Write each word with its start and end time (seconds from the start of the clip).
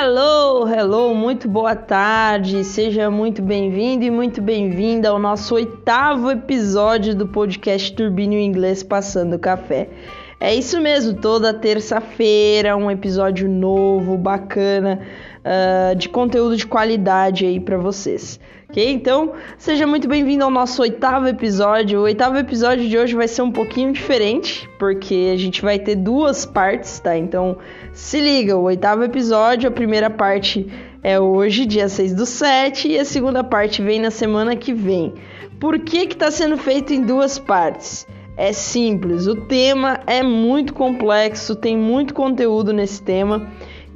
Hello, 0.00 0.64
hello, 0.68 1.12
muito 1.12 1.48
boa 1.48 1.74
tarde, 1.74 2.62
seja 2.62 3.10
muito 3.10 3.42
bem-vindo 3.42 4.04
e 4.04 4.12
muito 4.12 4.40
bem-vinda 4.40 5.08
ao 5.08 5.18
nosso 5.18 5.56
oitavo 5.56 6.30
episódio 6.30 7.16
do 7.16 7.26
podcast 7.26 7.92
Turbínio 7.94 8.38
Inglês 8.38 8.84
Passando 8.84 9.36
Café. 9.40 9.88
É 10.38 10.54
isso 10.54 10.80
mesmo, 10.80 11.14
toda 11.20 11.52
terça-feira 11.52 12.76
um 12.76 12.88
episódio 12.88 13.48
novo, 13.48 14.16
bacana, 14.16 15.00
uh, 15.40 15.96
de 15.96 16.08
conteúdo 16.08 16.56
de 16.56 16.64
qualidade 16.64 17.44
aí 17.44 17.58
para 17.58 17.76
vocês. 17.76 18.38
Ok? 18.70 18.86
Então, 18.92 19.32
seja 19.56 19.86
muito 19.86 20.06
bem-vindo 20.06 20.44
ao 20.44 20.50
nosso 20.50 20.82
oitavo 20.82 21.26
episódio. 21.26 22.00
O 22.00 22.02
oitavo 22.02 22.36
episódio 22.36 22.86
de 22.86 22.98
hoje 22.98 23.16
vai 23.16 23.26
ser 23.26 23.40
um 23.40 23.50
pouquinho 23.50 23.94
diferente, 23.94 24.68
porque 24.78 25.30
a 25.32 25.38
gente 25.38 25.62
vai 25.62 25.78
ter 25.78 25.96
duas 25.96 26.44
partes, 26.44 27.00
tá? 27.00 27.16
Então, 27.16 27.56
se 27.94 28.20
liga, 28.20 28.58
o 28.58 28.64
oitavo 28.64 29.02
episódio, 29.02 29.68
a 29.70 29.72
primeira 29.72 30.10
parte 30.10 30.66
é 31.02 31.18
hoje, 31.18 31.64
dia 31.64 31.88
6 31.88 32.14
do 32.14 32.26
7, 32.26 32.88
e 32.88 32.98
a 32.98 33.06
segunda 33.06 33.42
parte 33.42 33.80
vem 33.80 33.98
na 33.98 34.10
semana 34.10 34.54
que 34.54 34.74
vem. 34.74 35.14
Por 35.58 35.78
que 35.78 36.06
que 36.06 36.16
tá 36.16 36.30
sendo 36.30 36.58
feito 36.58 36.92
em 36.92 37.00
duas 37.00 37.38
partes? 37.38 38.06
É 38.36 38.52
simples, 38.52 39.26
o 39.26 39.34
tema 39.34 40.00
é 40.06 40.22
muito 40.22 40.74
complexo, 40.74 41.56
tem 41.56 41.76
muito 41.76 42.12
conteúdo 42.12 42.72
nesse 42.72 43.02
tema 43.02 43.50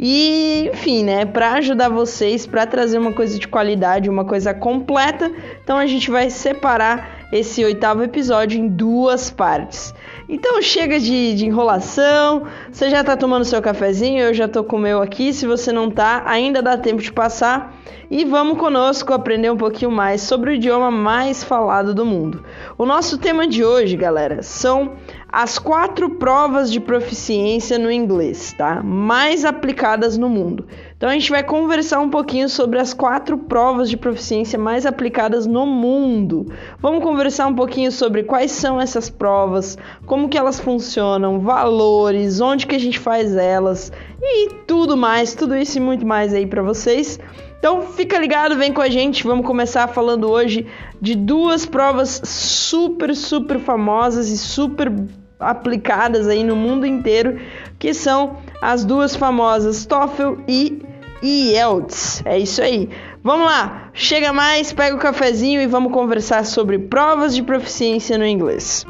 e, 0.05 0.69
enfim, 0.75 1.05
né, 1.05 1.25
para 1.25 1.53
ajudar 1.53 1.89
vocês, 1.89 2.45
para 2.45 2.67
trazer 2.67 2.99
uma 2.99 3.13
coisa 3.13 3.39
de 3.39 3.47
qualidade, 3.47 4.11
uma 4.11 4.25
coisa 4.25 4.53
completa, 4.53 5.31
então 5.63 5.79
a 5.79 5.87
gente 5.87 6.11
vai 6.11 6.29
separar 6.29 7.22
esse 7.33 7.65
oitavo 7.65 8.03
episódio 8.03 8.61
em 8.61 8.69
duas 8.69 9.31
partes. 9.31 9.95
Então 10.29 10.61
chega 10.61 11.01
de, 11.01 11.35
de, 11.35 11.47
enrolação, 11.47 12.45
você 12.71 12.91
já 12.91 13.03
tá 13.03 13.17
tomando 13.17 13.45
seu 13.45 13.61
cafezinho, 13.61 14.21
eu 14.21 14.35
já 14.35 14.47
tô 14.47 14.63
com 14.63 14.77
o 14.77 14.79
meu 14.79 15.01
aqui, 15.01 15.33
se 15.33 15.47
você 15.47 15.73
não 15.73 15.91
tá, 15.91 16.23
ainda 16.27 16.63
dá 16.63 16.77
tempo 16.77 17.03
de 17.03 17.11
passar 17.11 17.75
e 18.11 18.27
vamos 18.27 18.59
conosco 18.59 19.15
aprender 19.15 19.51
um 19.51 19.57
pouquinho 19.57 19.91
mais 19.91 20.21
sobre 20.21 20.51
o 20.51 20.53
idioma 20.53 20.91
mais 20.91 21.43
falado 21.43 21.95
do 21.95 22.05
mundo. 22.05 22.45
O 22.77 22.85
nosso 22.85 23.17
tema 23.17 23.47
de 23.47 23.65
hoje, 23.65 23.97
galera, 23.97 24.43
são 24.43 24.93
as 25.31 25.59
quatro 25.59 26.11
provas 26.11 26.71
de 26.71 26.79
proficiência 26.79 27.79
no 27.79 27.91
inglês, 27.91 28.53
tá? 28.53 28.83
Mais 28.83 29.47
aplicadas 29.47 30.19
no 30.19 30.29
mundo. 30.29 30.67
Então 31.03 31.11
a 31.11 31.15
gente 31.15 31.33
vai 31.33 31.43
conversar 31.43 31.99
um 31.99 32.09
pouquinho 32.09 32.49
sobre 32.49 32.79
as 32.79 32.95
quatro 32.95 33.37
provas 33.37 33.91
de 33.91 33.97
proficiência 33.97 34.57
mais 34.57 34.87
aplicadas 34.87 35.47
no 35.47 35.67
mundo. 35.67 36.47
Vamos 36.79 37.03
conversar 37.03 37.49
um 37.49 37.55
pouquinho 37.57 37.91
sobre 37.91 38.23
quais 38.23 38.53
são 38.53 38.81
essas 38.81 39.11
provas, 39.11 39.77
como 40.07 40.29
que 40.29 40.39
elas 40.39 40.61
funcionam, 40.61 41.41
valores, 41.41 42.41
onde 42.41 42.69
que 42.69 42.77
a 42.77 42.79
gente 42.79 43.01
faz 43.01 43.35
elas 43.35 43.91
e 44.23 44.51
tudo 44.65 44.97
mais, 44.97 45.35
tudo 45.35 45.57
isso 45.57 45.77
e 45.77 45.81
muito 45.81 46.07
mais 46.07 46.33
aí 46.33 46.47
para 46.47 46.63
vocês. 46.63 47.19
Então 47.59 47.83
fica 47.83 48.17
ligado, 48.17 48.57
vem 48.57 48.73
com 48.73 48.81
a 48.81 48.89
gente. 48.89 49.25
Vamos 49.25 49.45
começar 49.45 49.89
falando 49.89 50.31
hoje 50.31 50.69
de 51.01 51.17
duas 51.17 51.67
provas 51.67 52.23
super, 52.23 53.13
super 53.17 53.59
famosas 53.59 54.29
e 54.29 54.39
super 54.39 54.93
aplicadas 55.41 56.29
aí 56.29 56.45
no 56.45 56.55
mundo 56.55 56.87
inteiro, 56.87 57.41
que 57.77 57.93
são 57.93 58.37
as 58.61 58.85
duas 58.85 59.17
famosas 59.17 59.85
TOEFL 59.85 60.35
e 60.47 60.92
IELTS. 61.23 62.23
É 62.27 62.39
isso 62.39 62.61
aí. 62.61 62.89
Vamos 63.23 63.47
lá, 63.47 63.91
chega 63.95 64.33
mais, 64.33 64.73
pega 64.73 64.97
o 64.97 64.99
cafezinho 64.99 65.61
e 65.61 65.67
vamos 65.67 65.93
conversar 65.93 66.45
sobre 66.45 66.79
provas 66.79 67.35
de 67.35 67.43
proficiência 67.43 68.19
no 68.19 68.27
inglês. 68.27 68.85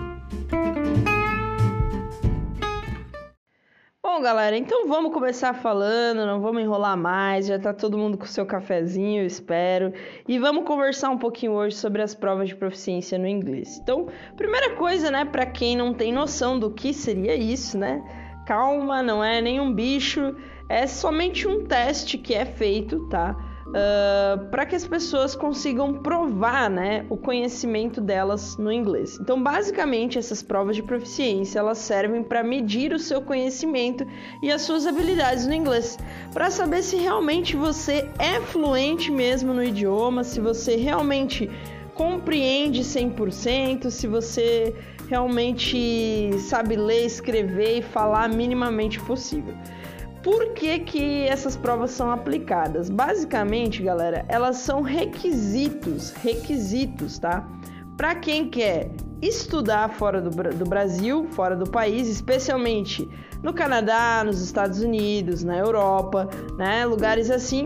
Bom, 4.03 4.21
galera, 4.21 4.57
então 4.57 4.87
vamos 4.89 5.13
começar 5.13 5.55
falando, 5.55 6.27
não 6.27 6.41
vamos 6.41 6.63
enrolar 6.63 6.97
mais, 6.97 7.47
já 7.47 7.59
tá 7.59 7.73
todo 7.73 7.97
mundo 7.97 8.19
com 8.19 8.27
seu 8.27 8.45
cafezinho, 8.45 9.25
espero. 9.25 9.93
E 10.29 10.39
vamos 10.39 10.65
conversar 10.65 11.11
um 11.11 11.19
pouquinho 11.19 11.53
hoje 11.53 11.77
sobre 11.77 12.03
as 12.03 12.15
provas 12.15 12.49
de 12.49 12.57
proficiência 12.57 13.19
no 13.19 13.27
inglês. 13.27 13.79
Então, 13.83 14.07
primeira 14.37 14.77
coisa, 14.77 15.11
né, 15.11 15.25
para 15.25 15.47
quem 15.47 15.77
não 15.77 15.95
tem 15.95 16.13
noção 16.13 16.59
do 16.59 16.71
que 16.71 16.93
seria 16.93 17.35
isso, 17.35 17.79
né? 17.79 18.03
Calma, 18.47 19.03
não 19.03 19.25
é 19.25 19.41
nenhum 19.41 19.73
bicho, 19.73 20.37
é 20.69 20.87
somente 20.87 21.47
um 21.47 21.65
teste 21.65 22.19
que 22.19 22.35
é 22.35 22.45
feito, 22.45 23.07
tá? 23.09 23.37
uh, 23.67 23.73
ah, 23.73 24.49
para 24.51 24.67
que 24.67 24.77
as 24.77 24.87
pessoas 24.87 25.35
consigam 25.35 25.95
provar 25.95 26.71
né, 26.71 27.05
o 27.09 27.17
conhecimento 27.17 28.01
delas 28.01 28.57
no 28.57 28.71
inglês. 28.73 29.19
Então, 29.21 29.43
basicamente, 29.43 30.19
essas 30.19 30.43
provas 30.43 30.77
de 30.77 30.83
proficiência 30.83 31.59
elas 31.59 31.79
servem 31.79 32.23
para 32.23 32.43
medir 32.43 32.93
o 32.93 32.99
seu 32.99 33.23
conhecimento 33.23 34.07
e 34.43 34.51
as 34.51 34.63
suas 34.63 34.87
habilidades 34.87 35.47
no 35.47 35.55
inglês, 35.55 35.99
para 36.33 36.51
saber 36.51 36.83
se 36.83 36.97
realmente 36.97 37.57
você 37.57 38.09
é 38.19 38.41
fluente 38.41 39.11
mesmo 39.11 39.53
no 39.53 39.63
idioma, 39.63 40.25
se 40.25 40.41
você 40.41 40.77
realmente 40.77 41.51
compreende 41.95 42.83
100%, 42.83 43.91
se 43.91 44.07
você 44.07 44.75
realmente 45.09 46.31
sabe 46.39 46.75
ler, 46.75 47.05
escrever 47.05 47.79
e 47.79 47.83
falar 47.83 48.31
minimamente 48.31 48.99
possível. 49.01 49.55
Por 50.23 50.53
que, 50.55 50.79
que 50.79 51.27
essas 51.27 51.57
provas 51.57 51.91
são 51.91 52.11
aplicadas? 52.13 52.89
Basicamente, 52.89 53.83
galera, 53.83 54.25
elas 54.29 54.59
são 54.59 54.81
requisitos, 54.81 56.13
requisitos, 56.13 57.19
tá? 57.19 57.47
Para 57.97 58.15
quem 58.15 58.49
quer 58.49 58.91
estudar 59.21 59.89
fora 59.91 60.21
do, 60.21 60.31
do 60.31 60.65
Brasil, 60.65 61.27
fora 61.31 61.57
do 61.57 61.69
país, 61.69 62.09
especialmente 62.09 63.09
no 63.43 63.53
Canadá, 63.53 64.23
nos 64.25 64.41
Estados 64.41 64.81
Unidos, 64.81 65.43
na 65.43 65.59
Europa, 65.59 66.29
né? 66.57 66.87
Lugares 66.87 67.29
assim. 67.29 67.65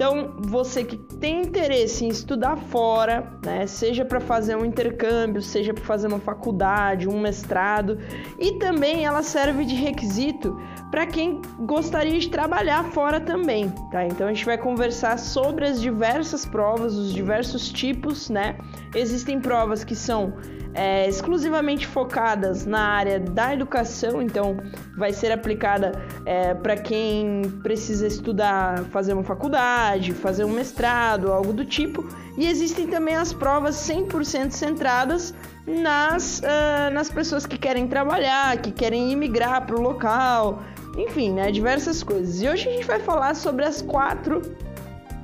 Então, 0.00 0.32
você 0.38 0.82
que 0.82 0.96
tem 0.96 1.42
interesse 1.42 2.06
em 2.06 2.08
estudar 2.08 2.56
fora, 2.56 3.30
né, 3.44 3.66
seja 3.66 4.02
para 4.02 4.18
fazer 4.18 4.56
um 4.56 4.64
intercâmbio, 4.64 5.42
seja 5.42 5.74
para 5.74 5.84
fazer 5.84 6.06
uma 6.06 6.18
faculdade, 6.18 7.06
um 7.06 7.20
mestrado, 7.20 7.98
e 8.38 8.52
também 8.52 9.04
ela 9.04 9.22
serve 9.22 9.62
de 9.66 9.74
requisito 9.74 10.58
para 10.90 11.06
quem 11.06 11.40
gostaria 11.60 12.18
de 12.18 12.28
trabalhar 12.28 12.84
fora 12.90 13.20
também, 13.20 13.70
tá? 13.90 14.04
Então 14.06 14.26
a 14.26 14.32
gente 14.32 14.44
vai 14.44 14.58
conversar 14.58 15.18
sobre 15.18 15.64
as 15.64 15.80
diversas 15.80 16.44
provas, 16.44 16.94
os 16.94 17.12
diversos 17.12 17.70
tipos, 17.70 18.28
né? 18.28 18.56
Existem 18.94 19.40
provas 19.40 19.84
que 19.84 19.94
são 19.94 20.34
é, 20.74 21.08
exclusivamente 21.08 21.86
focadas 21.86 22.64
na 22.64 22.80
área 22.80 23.18
da 23.18 23.52
educação, 23.54 24.20
então 24.22 24.56
vai 24.96 25.12
ser 25.12 25.32
aplicada 25.32 25.92
é, 26.24 26.54
para 26.54 26.76
quem 26.76 27.42
precisa 27.62 28.06
estudar, 28.06 28.84
fazer 28.86 29.12
uma 29.12 29.24
faculdade, 29.24 30.12
fazer 30.12 30.44
um 30.44 30.52
mestrado, 30.52 31.32
algo 31.32 31.52
do 31.52 31.64
tipo. 31.64 32.06
E 32.36 32.46
existem 32.46 32.86
também 32.86 33.16
as 33.16 33.32
provas 33.32 33.76
100% 33.76 34.52
centradas 34.52 35.34
nas, 35.66 36.40
uh, 36.40 36.92
nas 36.92 37.10
pessoas 37.10 37.46
que 37.46 37.58
querem 37.58 37.86
trabalhar, 37.86 38.56
que 38.58 38.72
querem 38.72 39.12
imigrar 39.12 39.66
para 39.66 39.76
o 39.76 39.80
local, 39.80 40.62
enfim, 40.96 41.32
né, 41.32 41.50
diversas 41.50 42.02
coisas. 42.02 42.40
E 42.42 42.48
hoje 42.48 42.68
a 42.68 42.72
gente 42.72 42.86
vai 42.86 43.00
falar 43.00 43.34
sobre 43.34 43.64
as 43.64 43.80
quatro 43.80 44.42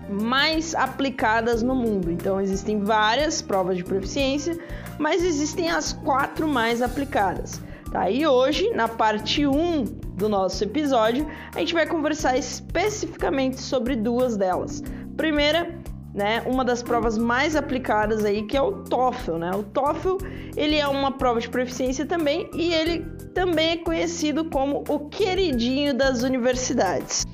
mais 0.09 0.75
aplicadas 0.75 1.63
no 1.63 1.75
mundo. 1.75 2.11
Então 2.11 2.41
existem 2.41 2.81
várias 2.81 3.43
provas 3.43 3.77
de 3.77 3.85
proficiência, 3.85 4.59
mas 4.99 5.25
existem 5.25 5.71
as 5.71 5.93
quatro 5.93 6.47
mais 6.47 6.81
aplicadas. 6.81 7.61
Tá? 7.91 8.11
E 8.11 8.27
hoje, 8.27 8.71
na 8.71 8.89
parte 8.89 9.47
1 9.47 9.85
do 10.17 10.29
nosso 10.29 10.63
episódio, 10.65 11.27
a 11.55 11.61
gente 11.61 11.75
vai 11.75 11.87
conversar 11.87 12.37
especificamente 12.37 13.61
sobre 13.61 13.95
duas 13.95 14.37
delas. 14.37 14.83
Primeira, 15.17 15.76
né, 16.17 16.43
uma 16.47 16.65
das 16.65 16.83
provas 16.83 17.19
mais 17.19 17.55
aplicadas 17.55 18.25
aí, 18.25 18.43
que 18.43 18.57
é 18.57 18.63
o 18.63 18.73
TOEFL, 18.73 19.37
né? 19.37 19.51
O 19.51 19.63
TOEFL, 19.63 20.17
ele 20.57 20.77
é 20.77 20.89
uma 20.89 21.13
prova 21.13 21.39
de 21.39 21.49
proficiência 21.49 22.07
também 22.07 22.49
e 22.55 22.73
ele 22.73 23.01
também 23.35 23.73
é 23.73 23.77
conhecido 23.77 24.47
como 24.47 24.83
o 24.89 25.11
queridinho 25.11 25.93
das 25.93 26.23
universidades. 26.23 27.27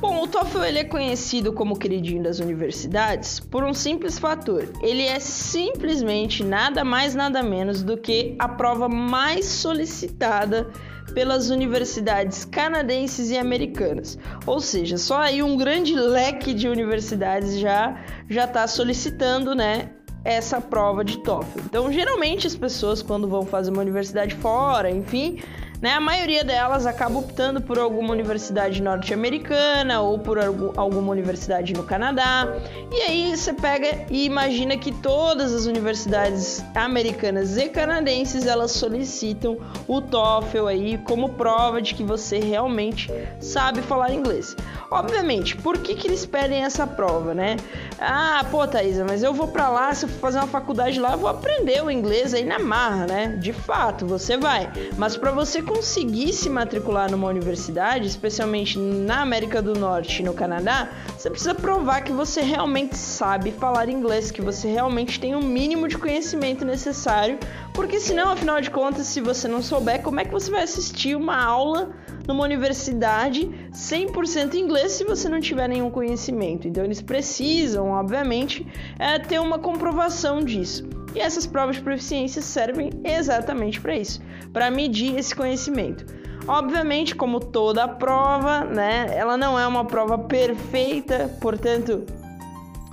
Bom, 0.00 0.22
o 0.22 0.28
TOEFL 0.28 0.62
ele 0.62 0.78
é 0.78 0.84
conhecido 0.84 1.52
como 1.52 1.76
queridinho 1.76 2.22
das 2.22 2.38
universidades 2.38 3.40
por 3.40 3.64
um 3.64 3.74
simples 3.74 4.16
fator. 4.16 4.68
Ele 4.80 5.02
é 5.02 5.18
simplesmente 5.18 6.44
nada 6.44 6.84
mais 6.84 7.16
nada 7.16 7.42
menos 7.42 7.82
do 7.82 7.98
que 7.98 8.36
a 8.38 8.48
prova 8.48 8.88
mais 8.88 9.46
solicitada 9.46 10.70
pelas 11.12 11.50
universidades 11.50 12.44
canadenses 12.44 13.30
e 13.30 13.36
americanas. 13.36 14.18
Ou 14.46 14.60
seja, 14.60 14.96
só 14.98 15.18
aí 15.18 15.42
um 15.42 15.56
grande 15.56 15.94
leque 15.94 16.54
de 16.54 16.68
universidades 16.68 17.58
já 17.58 18.04
já 18.28 18.44
está 18.44 18.66
solicitando, 18.66 19.54
né, 19.54 19.90
essa 20.24 20.60
prova 20.60 21.04
de 21.04 21.18
TOEFL. 21.18 21.60
Então, 21.64 21.92
geralmente 21.92 22.46
as 22.46 22.54
pessoas 22.54 23.02
quando 23.02 23.28
vão 23.28 23.46
fazer 23.46 23.70
uma 23.70 23.80
universidade 23.80 24.34
fora, 24.36 24.90
enfim, 24.90 25.40
né? 25.80 25.92
A 25.92 26.00
maioria 26.00 26.44
delas 26.44 26.86
acaba 26.86 27.18
optando 27.18 27.60
por 27.60 27.78
alguma 27.78 28.12
universidade 28.12 28.82
norte-americana 28.82 30.00
ou 30.00 30.18
por 30.18 30.38
alguma 30.38 31.12
universidade 31.12 31.72
no 31.72 31.84
Canadá. 31.84 32.48
E 32.90 33.00
aí 33.02 33.36
você 33.36 33.52
pega 33.52 34.06
e 34.10 34.24
imagina 34.24 34.76
que 34.76 34.92
todas 34.92 35.54
as 35.54 35.66
universidades 35.66 36.64
americanas 36.74 37.56
e 37.56 37.68
canadenses 37.68 38.46
elas 38.46 38.72
solicitam 38.72 39.58
o 39.86 40.00
TOEFL 40.00 40.66
aí 40.66 40.98
como 40.98 41.30
prova 41.30 41.80
de 41.80 41.94
que 41.94 42.02
você 42.02 42.38
realmente 42.38 43.10
sabe 43.40 43.80
falar 43.82 44.12
inglês. 44.12 44.56
Obviamente, 44.90 45.56
por 45.56 45.78
que, 45.78 45.94
que 45.94 46.08
eles 46.08 46.24
pedem 46.24 46.64
essa 46.64 46.86
prova, 46.86 47.34
né? 47.34 47.56
Ah, 48.00 48.46
pô, 48.48 48.64
Thaisa, 48.64 49.04
mas 49.04 49.24
eu 49.24 49.34
vou 49.34 49.48
para 49.48 49.68
lá, 49.68 49.92
se 49.92 50.06
eu 50.06 50.08
for 50.08 50.20
fazer 50.20 50.38
uma 50.38 50.46
faculdade 50.46 51.00
lá, 51.00 51.12
eu 51.12 51.18
vou 51.18 51.28
aprender 51.28 51.82
o 51.82 51.90
inglês 51.90 52.32
aí 52.32 52.44
na 52.44 52.58
marra, 52.58 53.06
né? 53.06 53.26
De 53.40 53.52
fato, 53.52 54.06
você 54.06 54.36
vai. 54.36 54.70
Mas 54.96 55.16
para 55.16 55.32
você 55.32 55.60
conseguir 55.60 56.32
se 56.32 56.48
matricular 56.48 57.10
numa 57.10 57.26
universidade, 57.26 58.06
especialmente 58.06 58.78
na 58.78 59.22
América 59.22 59.60
do 59.60 59.74
Norte 59.74 60.22
e 60.22 60.24
no 60.24 60.32
Canadá, 60.32 60.88
você 61.16 61.28
precisa 61.28 61.56
provar 61.56 62.02
que 62.02 62.12
você 62.12 62.40
realmente 62.40 62.96
sabe 62.96 63.50
falar 63.50 63.88
inglês, 63.88 64.30
que 64.30 64.40
você 64.40 64.68
realmente 64.68 65.18
tem 65.18 65.34
o 65.34 65.38
um 65.38 65.42
mínimo 65.42 65.88
de 65.88 65.98
conhecimento 65.98 66.64
necessário, 66.64 67.36
porque 67.74 67.98
senão, 67.98 68.30
afinal 68.30 68.60
de 68.60 68.70
contas, 68.70 69.08
se 69.08 69.20
você 69.20 69.48
não 69.48 69.60
souber, 69.60 70.02
como 70.02 70.20
é 70.20 70.24
que 70.24 70.30
você 70.30 70.50
vai 70.50 70.62
assistir 70.62 71.16
uma 71.16 71.42
aula 71.42 71.90
numa 72.28 72.44
universidade 72.44 73.50
100% 73.72 74.54
inglês 74.54 74.92
se 74.92 75.02
você 75.02 75.28
não 75.30 75.40
tiver 75.40 75.66
nenhum 75.66 75.90
conhecimento. 75.90 76.68
Então 76.68 76.84
eles 76.84 77.00
precisam, 77.00 77.88
obviamente, 77.88 78.66
é, 78.98 79.18
ter 79.18 79.40
uma 79.40 79.58
comprovação 79.58 80.40
disso. 80.40 80.86
E 81.14 81.20
essas 81.20 81.46
provas 81.46 81.76
de 81.76 81.82
proficiência 81.82 82.42
servem 82.42 82.90
exatamente 83.02 83.80
para 83.80 83.96
isso, 83.96 84.20
para 84.52 84.70
medir 84.70 85.18
esse 85.18 85.34
conhecimento. 85.34 86.04
Obviamente, 86.46 87.14
como 87.14 87.40
toda 87.40 87.88
prova, 87.88 88.60
né, 88.60 89.06
ela 89.14 89.36
não 89.36 89.58
é 89.58 89.66
uma 89.66 89.84
prova 89.84 90.18
perfeita, 90.18 91.34
portanto, 91.40 92.04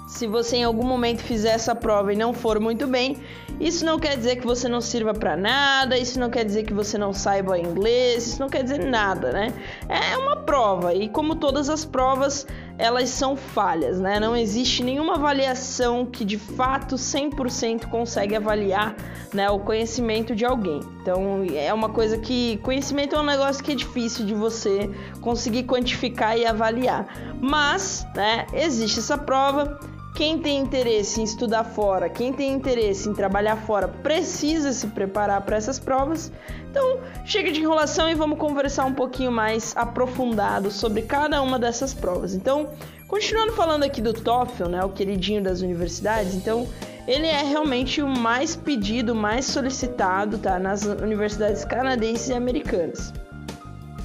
se 0.07 0.27
você 0.27 0.57
em 0.57 0.63
algum 0.63 0.85
momento 0.85 1.21
fizer 1.21 1.51
essa 1.51 1.75
prova 1.75 2.13
e 2.13 2.15
não 2.15 2.33
for 2.33 2.59
muito 2.59 2.87
bem, 2.87 3.17
isso 3.59 3.85
não 3.85 3.97
quer 3.97 4.17
dizer 4.17 4.37
que 4.37 4.45
você 4.45 4.67
não 4.67 4.81
sirva 4.81 5.13
para 5.13 5.37
nada, 5.37 5.97
isso 5.97 6.19
não 6.19 6.29
quer 6.29 6.43
dizer 6.43 6.63
que 6.63 6.73
você 6.73 6.97
não 6.97 7.13
saiba 7.13 7.57
inglês, 7.57 8.27
isso 8.27 8.39
não 8.39 8.49
quer 8.49 8.63
dizer 8.63 8.83
nada, 8.85 9.31
né? 9.31 9.53
É 9.87 10.17
uma 10.17 10.35
prova 10.35 10.93
e 10.93 11.07
como 11.07 11.35
todas 11.35 11.69
as 11.69 11.85
provas, 11.85 12.45
elas 12.77 13.09
são 13.09 13.35
falhas, 13.35 13.99
né? 13.99 14.19
Não 14.19 14.35
existe 14.35 14.83
nenhuma 14.83 15.15
avaliação 15.15 16.05
que 16.05 16.25
de 16.25 16.37
fato 16.37 16.95
100% 16.95 17.87
consegue 17.87 18.35
avaliar, 18.35 18.95
né, 19.33 19.49
o 19.49 19.59
conhecimento 19.59 20.35
de 20.35 20.45
alguém. 20.45 20.81
Então, 21.01 21.45
é 21.53 21.73
uma 21.73 21.89
coisa 21.89 22.17
que 22.17 22.57
conhecimento 22.57 23.15
é 23.15 23.19
um 23.19 23.25
negócio 23.25 23.63
que 23.63 23.71
é 23.71 23.75
difícil 23.75 24.25
de 24.25 24.33
você 24.33 24.89
conseguir 25.21 25.63
quantificar 25.63 26.37
e 26.37 26.45
avaliar. 26.45 27.07
Mas, 27.41 28.05
né, 28.15 28.47
existe 28.53 28.99
essa 28.99 29.17
prova 29.17 29.79
quem 30.15 30.39
tem 30.39 30.59
interesse 30.59 31.19
em 31.19 31.25
estudar 31.25 31.65
fora, 31.65 32.09
quem 32.09 32.31
tem 32.31 32.53
interesse 32.53 33.09
em 33.09 33.13
trabalhar 33.13 33.57
fora, 33.57 33.87
precisa 33.87 34.71
se 34.71 34.87
preparar 34.87 35.41
para 35.41 35.57
essas 35.57 35.77
provas. 35.77 36.31
Então, 36.71 37.01
chega 37.25 37.51
de 37.51 37.59
enrolação 37.59 38.09
e 38.09 38.15
vamos 38.15 38.39
conversar 38.39 38.85
um 38.85 38.93
pouquinho 38.93 39.31
mais 39.31 39.75
aprofundado 39.75 40.71
sobre 40.71 41.01
cada 41.01 41.41
uma 41.41 41.59
dessas 41.59 41.93
provas. 41.93 42.33
Então, 42.33 42.69
continuando 43.09 43.51
falando 43.53 43.83
aqui 43.83 44.01
do 44.01 44.13
TOEFL, 44.13 44.69
né, 44.69 44.83
o 44.85 44.89
queridinho 44.89 45.43
das 45.43 45.59
universidades, 45.59 46.33
então 46.33 46.65
ele 47.05 47.27
é 47.27 47.43
realmente 47.43 48.01
o 48.01 48.07
mais 48.07 48.55
pedido, 48.55 49.13
mais 49.13 49.45
solicitado, 49.45 50.37
tá, 50.37 50.57
nas 50.57 50.85
universidades 50.85 51.65
canadenses 51.65 52.29
e 52.29 52.33
americanas. 52.33 53.13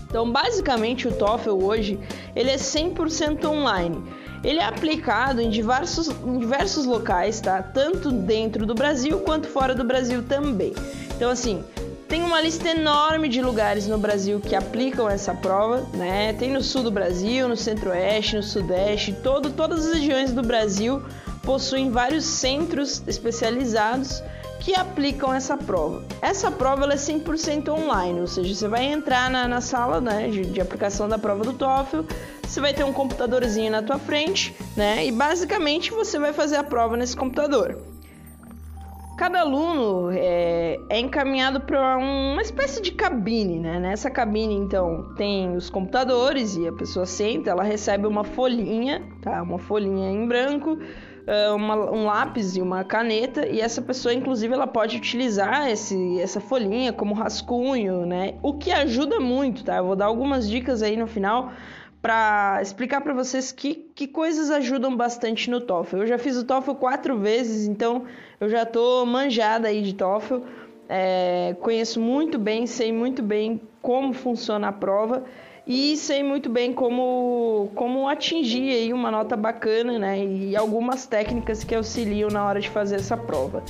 Então, 0.09 0.31
basicamente, 0.31 1.07
o 1.07 1.13
TOEFL 1.13 1.65
hoje 1.65 2.01
ele 2.35 2.51
é 2.51 2.57
100% 2.57 3.45
online. 3.45 4.03
Ele 4.43 4.59
é 4.59 4.65
aplicado 4.65 5.41
em 5.41 5.51
diversos, 5.51 6.09
em 6.09 6.39
diversos 6.39 6.87
locais, 6.87 7.41
tá? 7.41 7.63
Tanto 7.63 8.11
dentro 8.11 8.65
do 8.65 8.75
Brasil 8.75 9.21
quanto 9.21 9.49
fora 9.49 9.75
do 9.75 9.85
Brasil 9.85 10.23
também. 10.23 10.73
Então, 11.15 11.31
assim, 11.31 11.63
tem 12.09 12.23
uma 12.23 12.41
lista 12.41 12.69
enorme 12.69 13.29
de 13.29 13.41
lugares 13.43 13.87
no 13.87 13.99
Brasil 13.99 14.41
que 14.41 14.57
aplicam 14.57 15.09
essa 15.09 15.35
prova, 15.35 15.87
né? 15.95 16.33
Tem 16.33 16.53
no 16.53 16.63
sul 16.63 16.83
do 16.83 16.91
Brasil, 16.91 17.47
no 17.49 17.57
centro-oeste, 17.57 18.37
no 18.37 18.43
sudeste, 18.43 19.13
todo, 19.23 19.51
todas 19.51 19.87
as 19.87 19.95
regiões 19.95 20.33
do 20.33 20.43
Brasil 20.43 21.03
possuem 21.43 21.91
vários 21.91 22.25
centros 22.25 23.03
especializados 23.07 24.23
que 24.61 24.75
aplicam 24.75 25.33
essa 25.33 25.57
prova. 25.57 26.05
Essa 26.21 26.51
prova 26.51 26.85
ela 26.85 26.93
é 26.93 26.97
100% 26.97 27.69
online, 27.71 28.21
ou 28.21 28.27
seja, 28.27 28.55
você 28.55 28.69
vai 28.69 28.85
entrar 28.85 29.31
na, 29.31 29.49
na 29.49 29.61
sala 29.61 30.01
né, 30.01 30.29
de, 30.29 30.43
de, 30.43 30.61
aplicação 30.61 31.09
da 31.09 31.19
prova 31.19 31.43
do 31.43 31.55
TOEFL, 31.55 32.03
você 32.43 32.61
vai 32.61 32.75
ter 32.75 32.85
um 32.85 32.93
computadorzinho 32.93 33.73
na 33.73 33.83
tua 33.83 33.99
frente, 33.99 34.55
né, 34.77 35.05
e 35.07 35.11
basicamente 35.11 35.91
você 35.91 36.19
vai 36.19 36.33
fazer 36.33 36.57
a 36.57 36.65
prova 36.65 36.97
nesse 36.97 37.17
computador. 37.17 37.79
Cada 39.17 39.41
aluno 39.41 40.11
é, 40.13 40.79
é 40.89 40.99
encaminhado 40.99 41.61
para 41.61 41.99
uma 41.99 42.41
espécie 42.41 42.81
de 42.81 42.91
cabine, 42.91 43.59
né? 43.59 43.79
Nessa 43.79 44.09
cabine, 44.09 44.55
então, 44.55 45.13
tem 45.15 45.55
os 45.55 45.69
computadores 45.69 46.57
e 46.57 46.67
a 46.67 46.73
pessoa 46.73 47.05
senta, 47.05 47.51
ela 47.51 47.63
recebe 47.63 48.07
uma 48.07 48.25
folhinha, 48.25 49.03
tá? 49.21 49.43
Uma 49.43 49.59
folhinha 49.59 50.11
em 50.11 50.27
branco 50.27 50.79
uma, 51.55 51.77
um 51.93 52.07
lápis 52.07 52.57
e 52.57 52.63
uma 52.63 52.83
caneta 52.83 53.47
e 53.47 53.61
essa 53.61 53.81
pessoa, 53.81 54.13
inclusive, 54.13 54.53
ela 54.53 54.67
pode 54.67 54.97
utilizar 54.97 55.71
esse, 55.71 56.21
essa 56.21 56.41
folhinha 56.41 56.93
como 56.93 57.15
rascunho, 57.15 58.05
né? 58.05 58.35
O 58.43 58.55
que 58.55 58.73
ajuda 58.73 59.21
muito, 59.21 59.65
tá? 59.65 59.77
Eu 59.77 59.87
vou 59.87 59.97
dar 59.97 60.07
algumas 60.07 60.49
dicas 60.49 60.83
aí 60.83 60.97
no 60.97 61.07
final 61.07 61.53
para 62.03 62.59
explicar 62.63 63.01
para 63.03 63.13
vocês 63.13 63.53
que, 63.53 63.75
que 63.95 64.09
coisas 64.09 64.51
ajudam 64.51 64.97
bastante 64.97 65.51
no 65.51 65.61
TOEFL. 65.61 65.99
Eu 65.99 66.07
já 66.07 66.19
fiz 66.19 66.37
o 66.37 66.45
TOEFL 66.45 66.75
quatro 66.75 67.19
vezes, 67.19 67.69
então 67.69 68.05
eu 68.41 68.49
já 68.49 68.65
tô 68.65 69.05
manjada 69.05 69.69
aí 69.69 69.83
de 69.83 69.95
TOEFL. 69.95 70.39
É, 70.89 71.55
conheço 71.61 72.01
muito 72.01 72.39
bem, 72.39 72.67
sei 72.67 72.93
muito 72.93 73.23
bem 73.23 73.61
como 73.81 74.13
funciona 74.13 74.69
a 74.69 74.73
prova 74.73 75.25
e 75.67 75.97
sei 75.97 76.23
muito 76.23 76.49
bem 76.49 76.73
como, 76.73 77.71
como 77.75 78.09
atingir 78.09 78.73
aí 78.73 78.93
uma 78.93 79.11
nota 79.11 79.37
bacana, 79.37 79.99
né? 79.99 80.25
E 80.25 80.57
algumas 80.57 81.07
técnicas 81.07 81.65
que 81.65 81.75
auxiliam 81.75 82.29
na 82.29 82.45
hora 82.45 82.61
de 82.61 82.69
fazer 82.69 82.97
essa 82.97 83.17
prova. 83.17 83.63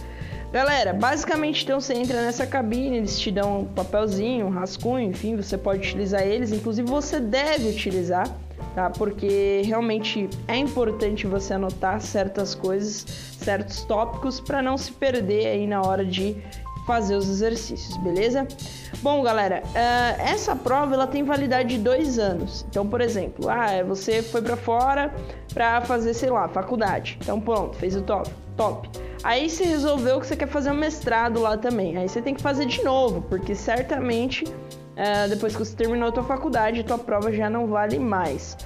Galera, 0.52 0.92
basicamente 0.92 1.62
então 1.62 1.80
você 1.80 1.94
entra 1.94 2.22
nessa 2.22 2.44
cabine, 2.44 2.96
eles 2.96 3.20
te 3.20 3.30
dão 3.30 3.60
um 3.60 3.64
papelzinho, 3.66 4.46
um 4.46 4.50
rascunho, 4.50 5.10
enfim, 5.10 5.36
você 5.36 5.56
pode 5.56 5.86
utilizar 5.86 6.22
eles, 6.22 6.50
inclusive 6.50 6.88
você 6.88 7.20
deve 7.20 7.68
utilizar, 7.68 8.26
tá? 8.74 8.90
Porque 8.90 9.62
realmente 9.64 10.28
é 10.48 10.56
importante 10.56 11.24
você 11.24 11.54
anotar 11.54 12.00
certas 12.00 12.52
coisas, 12.52 13.06
certos 13.38 13.84
tópicos 13.84 14.40
para 14.40 14.60
não 14.60 14.76
se 14.76 14.90
perder 14.90 15.46
aí 15.46 15.68
na 15.68 15.82
hora 15.82 16.04
de 16.04 16.36
fazer 16.86 17.14
os 17.14 17.28
exercícios, 17.28 17.96
beleza? 17.98 18.46
Bom, 19.02 19.22
galera, 19.22 19.62
uh, 19.64 20.22
essa 20.22 20.54
prova 20.56 20.94
ela 20.94 21.06
tem 21.06 21.22
validade 21.22 21.76
de 21.76 21.78
dois 21.78 22.18
anos. 22.18 22.64
Então, 22.68 22.86
por 22.86 23.00
exemplo, 23.00 23.48
ah, 23.48 23.82
você 23.86 24.22
foi 24.22 24.42
para 24.42 24.56
fora 24.56 25.14
para 25.52 25.80
fazer, 25.82 26.14
sei 26.14 26.30
lá, 26.30 26.48
faculdade. 26.48 27.18
Então, 27.22 27.40
pronto, 27.40 27.76
fez 27.76 27.96
o 27.96 28.02
top, 28.02 28.30
top. 28.56 28.88
Aí 29.22 29.48
você 29.50 29.64
resolveu 29.64 30.20
que 30.20 30.26
você 30.26 30.36
quer 30.36 30.48
fazer 30.48 30.70
um 30.70 30.76
mestrado 30.76 31.40
lá 31.40 31.56
também. 31.56 31.96
Aí 31.96 32.08
você 32.08 32.22
tem 32.22 32.34
que 32.34 32.42
fazer 32.42 32.66
de 32.66 32.82
novo, 32.82 33.22
porque 33.22 33.54
certamente 33.54 34.44
uh, 34.44 35.28
depois 35.28 35.54
que 35.54 35.64
você 35.64 35.76
terminou 35.76 36.08
a 36.08 36.12
tua 36.12 36.24
faculdade, 36.24 36.80
a 36.80 36.84
tua 36.84 36.98
prova 36.98 37.32
já 37.32 37.50
não 37.50 37.66
vale 37.66 37.98
mais. 37.98 38.56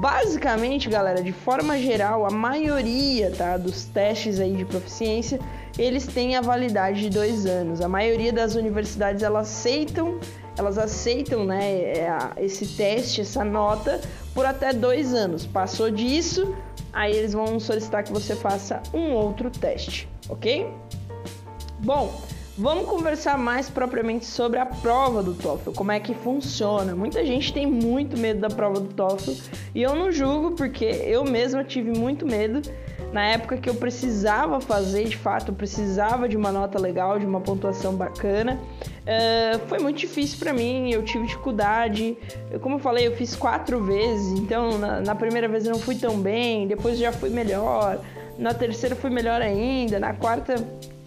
Basicamente, 0.00 0.88
galera, 0.88 1.22
de 1.22 1.32
forma 1.32 1.78
geral, 1.78 2.26
a 2.26 2.30
maioria 2.30 3.30
tá, 3.30 3.56
dos 3.56 3.84
testes 3.84 4.40
aí 4.40 4.54
de 4.54 4.64
proficiência 4.64 5.38
eles 5.78 6.06
têm 6.06 6.36
a 6.36 6.40
validade 6.40 7.00
de 7.00 7.10
dois 7.10 7.46
anos. 7.46 7.80
A 7.80 7.88
maioria 7.88 8.32
das 8.32 8.54
universidades 8.54 9.22
elas 9.22 9.48
aceitam, 9.48 10.18
elas 10.56 10.78
aceitam, 10.78 11.44
né, 11.44 11.64
é, 11.64 12.08
esse 12.38 12.66
teste, 12.76 13.22
essa 13.22 13.44
nota 13.44 14.00
por 14.32 14.46
até 14.46 14.72
dois 14.72 15.12
anos. 15.12 15.46
Passou 15.46 15.90
disso, 15.90 16.54
aí 16.92 17.14
eles 17.14 17.32
vão 17.32 17.58
solicitar 17.58 18.04
que 18.04 18.12
você 18.12 18.36
faça 18.36 18.80
um 18.92 19.12
outro 19.12 19.50
teste, 19.50 20.08
ok? 20.28 20.68
Bom, 21.80 22.14
Vamos 22.56 22.86
conversar 22.86 23.36
mais 23.36 23.68
propriamente 23.68 24.26
sobre 24.26 24.60
a 24.60 24.66
prova 24.66 25.24
do 25.24 25.34
TOEFL, 25.34 25.72
como 25.72 25.90
é 25.90 25.98
que 25.98 26.14
funciona. 26.14 26.94
Muita 26.94 27.24
gente 27.26 27.52
tem 27.52 27.66
muito 27.66 28.16
medo 28.16 28.40
da 28.40 28.48
prova 28.48 28.78
do 28.78 28.94
TOEFL 28.94 29.32
e 29.74 29.82
eu 29.82 29.96
não 29.96 30.12
julgo 30.12 30.52
porque 30.52 30.84
eu 30.84 31.24
mesma 31.24 31.64
tive 31.64 31.90
muito 31.90 32.24
medo 32.24 32.62
na 33.12 33.26
época 33.26 33.56
que 33.56 33.68
eu 33.68 33.74
precisava 33.74 34.60
fazer, 34.60 35.04
de 35.04 35.16
fato, 35.16 35.52
eu 35.52 35.54
precisava 35.54 36.28
de 36.28 36.36
uma 36.36 36.50
nota 36.50 36.80
legal, 36.80 37.18
de 37.18 37.24
uma 37.26 37.40
pontuação 37.40 37.94
bacana. 37.94 38.60
Uh, 39.02 39.58
foi 39.68 39.78
muito 39.78 39.98
difícil 39.98 40.38
para 40.38 40.52
mim, 40.52 40.90
eu 40.90 41.04
tive 41.04 41.26
dificuldade. 41.26 42.16
Eu, 42.50 42.58
como 42.58 42.76
eu 42.76 42.78
falei, 42.80 43.06
eu 43.06 43.16
fiz 43.16 43.36
quatro 43.36 43.84
vezes, 43.84 44.38
então 44.38 44.78
na, 44.78 45.00
na, 45.00 45.14
primeira 45.14 45.48
vez 45.48 45.64
eu 45.64 45.72
não 45.72 45.78
fui 45.78 45.94
tão 45.94 46.18
bem, 46.18 46.66
depois 46.66 46.98
já 46.98 47.12
fui 47.12 47.30
melhor, 47.30 48.00
na 48.36 48.52
terceira 48.52 48.96
fui 48.96 49.10
melhor 49.10 49.40
ainda, 49.40 50.00
na 50.00 50.12
quarta, 50.12 50.56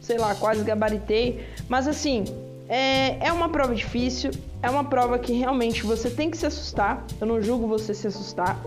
sei 0.08 0.18
lá, 0.18 0.34
quase 0.34 0.64
gabaritei. 0.64 1.46
Mas 1.68 1.86
assim, 1.88 2.24
é, 2.70 3.28
é 3.28 3.32
uma 3.32 3.50
prova 3.50 3.76
difícil, 3.76 4.32
é 4.64 4.70
uma 4.70 4.86
prova 4.86 5.20
que 5.20 5.34
realmente 5.34 5.84
você 5.84 6.10
tem 6.10 6.32
que 6.32 6.38
se 6.38 6.46
assustar. 6.46 7.06
Eu 7.20 7.28
não 7.28 7.42
julgo 7.42 7.68
você 7.68 7.94
se 7.94 8.08
assustar, 8.08 8.58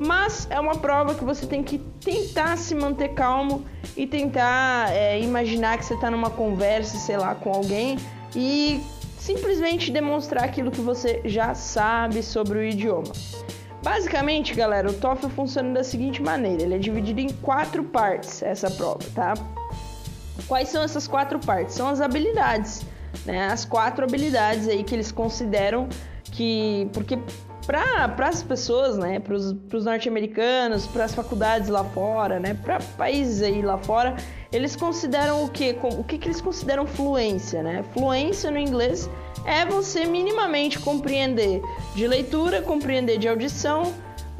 mas 0.00 0.46
é 0.50 0.58
uma 0.58 0.76
prova 0.76 1.14
que 1.14 1.22
você 1.22 1.46
tem 1.46 1.62
que 1.62 1.78
tentar 1.78 2.56
se 2.56 2.74
manter 2.74 3.10
calmo 3.10 3.64
e 3.94 4.06
tentar 4.06 4.90
é, 4.90 5.20
imaginar 5.20 5.76
que 5.78 5.84
você 5.84 5.94
está 5.94 6.10
numa 6.10 6.30
conversa, 6.30 6.96
sei 6.96 7.18
lá, 7.18 7.34
com 7.34 7.50
alguém 7.50 7.98
e 8.34 8.80
simplesmente 9.18 9.90
demonstrar 9.90 10.44
aquilo 10.44 10.70
que 10.70 10.80
você 10.80 11.20
já 11.24 11.54
sabe 11.54 12.22
sobre 12.22 12.58
o 12.58 12.62
idioma. 12.62 13.12
Basicamente, 13.82 14.54
galera, 14.54 14.90
o 14.90 14.92
TOEFL 14.92 15.28
funciona 15.28 15.74
da 15.74 15.84
seguinte 15.84 16.20
maneira: 16.20 16.62
ele 16.62 16.74
é 16.74 16.78
dividido 16.78 17.20
em 17.20 17.28
quatro 17.28 17.84
partes, 17.84 18.42
essa 18.42 18.70
prova, 18.70 18.98
tá? 19.14 19.34
Quais 20.46 20.68
são 20.68 20.82
essas 20.82 21.06
quatro 21.06 21.38
partes? 21.38 21.74
São 21.74 21.88
as 21.88 22.00
habilidades, 22.00 22.82
né? 23.24 23.48
As 23.48 23.64
quatro 23.64 24.04
habilidades 24.04 24.68
aí 24.68 24.84
que 24.84 24.94
eles 24.94 25.10
consideram 25.10 25.88
que. 26.30 26.88
Porque 26.92 27.18
para 27.66 28.28
as 28.28 28.42
pessoas, 28.44 28.96
né, 28.96 29.18
para 29.18 29.34
os 29.34 29.84
norte-americanos, 29.84 30.86
para 30.86 31.04
as 31.04 31.14
faculdades 31.14 31.68
lá 31.68 31.82
fora, 31.82 32.38
né, 32.38 32.54
para 32.54 32.78
países 32.96 33.42
aí 33.42 33.60
lá 33.60 33.76
fora, 33.76 34.14
eles 34.52 34.76
consideram 34.76 35.44
o 35.44 35.48
que? 35.48 35.76
O 35.82 36.04
que, 36.04 36.16
que 36.16 36.28
eles 36.28 36.40
consideram 36.40 36.86
fluência, 36.86 37.62
né? 37.62 37.84
Fluência 37.92 38.50
no 38.50 38.58
inglês 38.58 39.10
é 39.44 39.64
você 39.64 40.04
minimamente 40.04 40.78
compreender 40.78 41.60
de 41.94 42.06
leitura, 42.06 42.62
compreender 42.62 43.18
de 43.18 43.28
audição, 43.28 43.92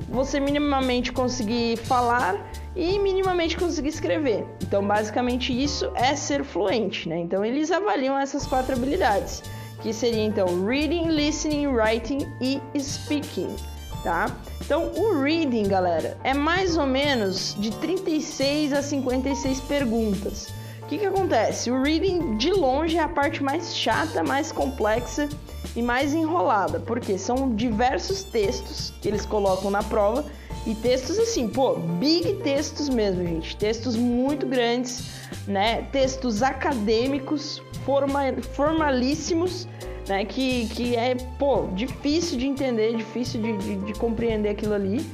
você 0.09 0.39
minimamente 0.41 1.13
conseguir 1.13 1.77
falar 1.77 2.37
e 2.75 2.99
minimamente 2.99 3.57
conseguir 3.57 3.89
escrever. 3.89 4.47
Então, 4.63 4.87
basicamente 4.87 5.53
isso 5.53 5.91
é 5.95 6.15
ser 6.15 6.45
fluente, 6.45 7.09
né? 7.09 7.19
Então, 7.19 7.45
eles 7.45 7.71
avaliam 7.71 8.19
essas 8.19 8.47
quatro 8.47 8.75
habilidades 8.75 9.43
que 9.83 9.93
seria 9.93 10.25
então 10.25 10.65
reading, 10.65 11.09
listening, 11.09 11.67
writing 11.67 12.19
e 12.41 12.61
speaking, 12.79 13.55
tá? 14.03 14.35
Então, 14.61 14.91
o 14.97 15.23
reading, 15.23 15.69
galera, 15.69 16.17
é 16.25 16.35
mais 16.35 16.77
ou 16.77 16.87
menos 16.87 17.55
de 17.59 17.71
36 17.71 18.73
a 18.73 18.83
56 18.83 19.61
perguntas. 19.61 20.49
O 20.87 20.89
que, 20.89 20.99
que 20.99 21.07
acontece? 21.07 21.69
O 21.69 21.83
reading, 21.83 22.37
de 22.37 22.53
longe, 22.53 22.97
é 22.97 23.01
a 23.01 23.09
parte 23.09 23.43
mais 23.43 23.77
chata, 23.77 24.23
mais 24.23 24.53
complexa 24.53 25.29
e 25.75 25.83
mais 25.83 26.15
enrolada, 26.15 26.79
porque 26.79 27.19
são 27.19 27.57
diversos 27.57 28.23
textos 28.23 28.95
que 29.03 29.09
eles 29.09 29.27
colocam 29.27 29.69
na 29.69 29.83
prova 29.83 30.25
e 30.65 30.77
textos 30.77 31.19
assim, 31.19 31.49
pô, 31.49 31.75
big 31.75 32.35
textos 32.45 32.89
mesmo, 32.89 33.27
gente, 33.27 33.57
textos 33.57 33.97
muito 33.97 34.47
grandes, 34.47 35.11
né? 35.49 35.83
Textos 35.91 36.41
acadêmicos, 36.41 37.61
forma, 37.85 38.21
formalíssimos, 38.53 39.67
né? 40.07 40.25
Que, 40.25 40.69
que 40.69 40.95
é, 40.95 41.17
pô, 41.37 41.67
difícil 41.75 42.39
de 42.39 42.47
entender, 42.47 42.97
difícil 42.97 43.43
de, 43.43 43.57
de, 43.57 43.75
de 43.75 43.93
compreender 43.95 44.51
aquilo 44.51 44.75
ali. 44.75 45.05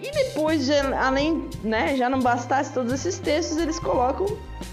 E 0.00 0.10
depois, 0.12 0.70
além, 0.70 1.48
né, 1.62 1.96
já 1.96 2.08
não 2.08 2.20
bastasse 2.20 2.72
todos 2.72 2.92
esses 2.92 3.18
textos, 3.18 3.58
eles 3.58 3.80
colocam 3.80 4.26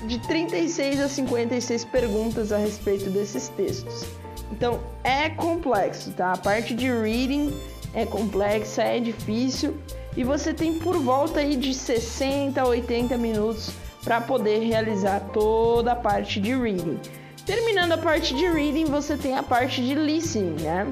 de 0.03 0.19
36 0.19 0.99
a 1.01 1.09
56 1.09 1.85
perguntas 1.85 2.51
a 2.51 2.57
respeito 2.57 3.09
desses 3.09 3.49
textos. 3.49 4.05
Então, 4.51 4.79
é 5.03 5.29
complexo, 5.29 6.11
tá? 6.11 6.33
A 6.33 6.37
parte 6.37 6.75
de 6.75 6.91
reading 6.91 7.51
é 7.93 8.05
complexa, 8.05 8.83
é 8.83 8.99
difícil 8.99 9.75
e 10.15 10.23
você 10.23 10.53
tem 10.53 10.77
por 10.77 10.97
volta 10.97 11.39
aí 11.39 11.55
de 11.55 11.73
60 11.73 12.61
a 12.61 12.67
80 12.67 13.17
minutos 13.17 13.71
para 14.03 14.21
poder 14.21 14.59
realizar 14.59 15.19
toda 15.33 15.93
a 15.93 15.95
parte 15.95 16.39
de 16.39 16.55
reading. 16.55 16.99
Terminando 17.45 17.93
a 17.93 17.97
parte 17.97 18.35
de 18.35 18.47
reading, 18.47 18.85
você 18.85 19.17
tem 19.17 19.35
a 19.35 19.43
parte 19.43 19.81
de 19.81 19.95
listening, 19.95 20.61
né? 20.61 20.87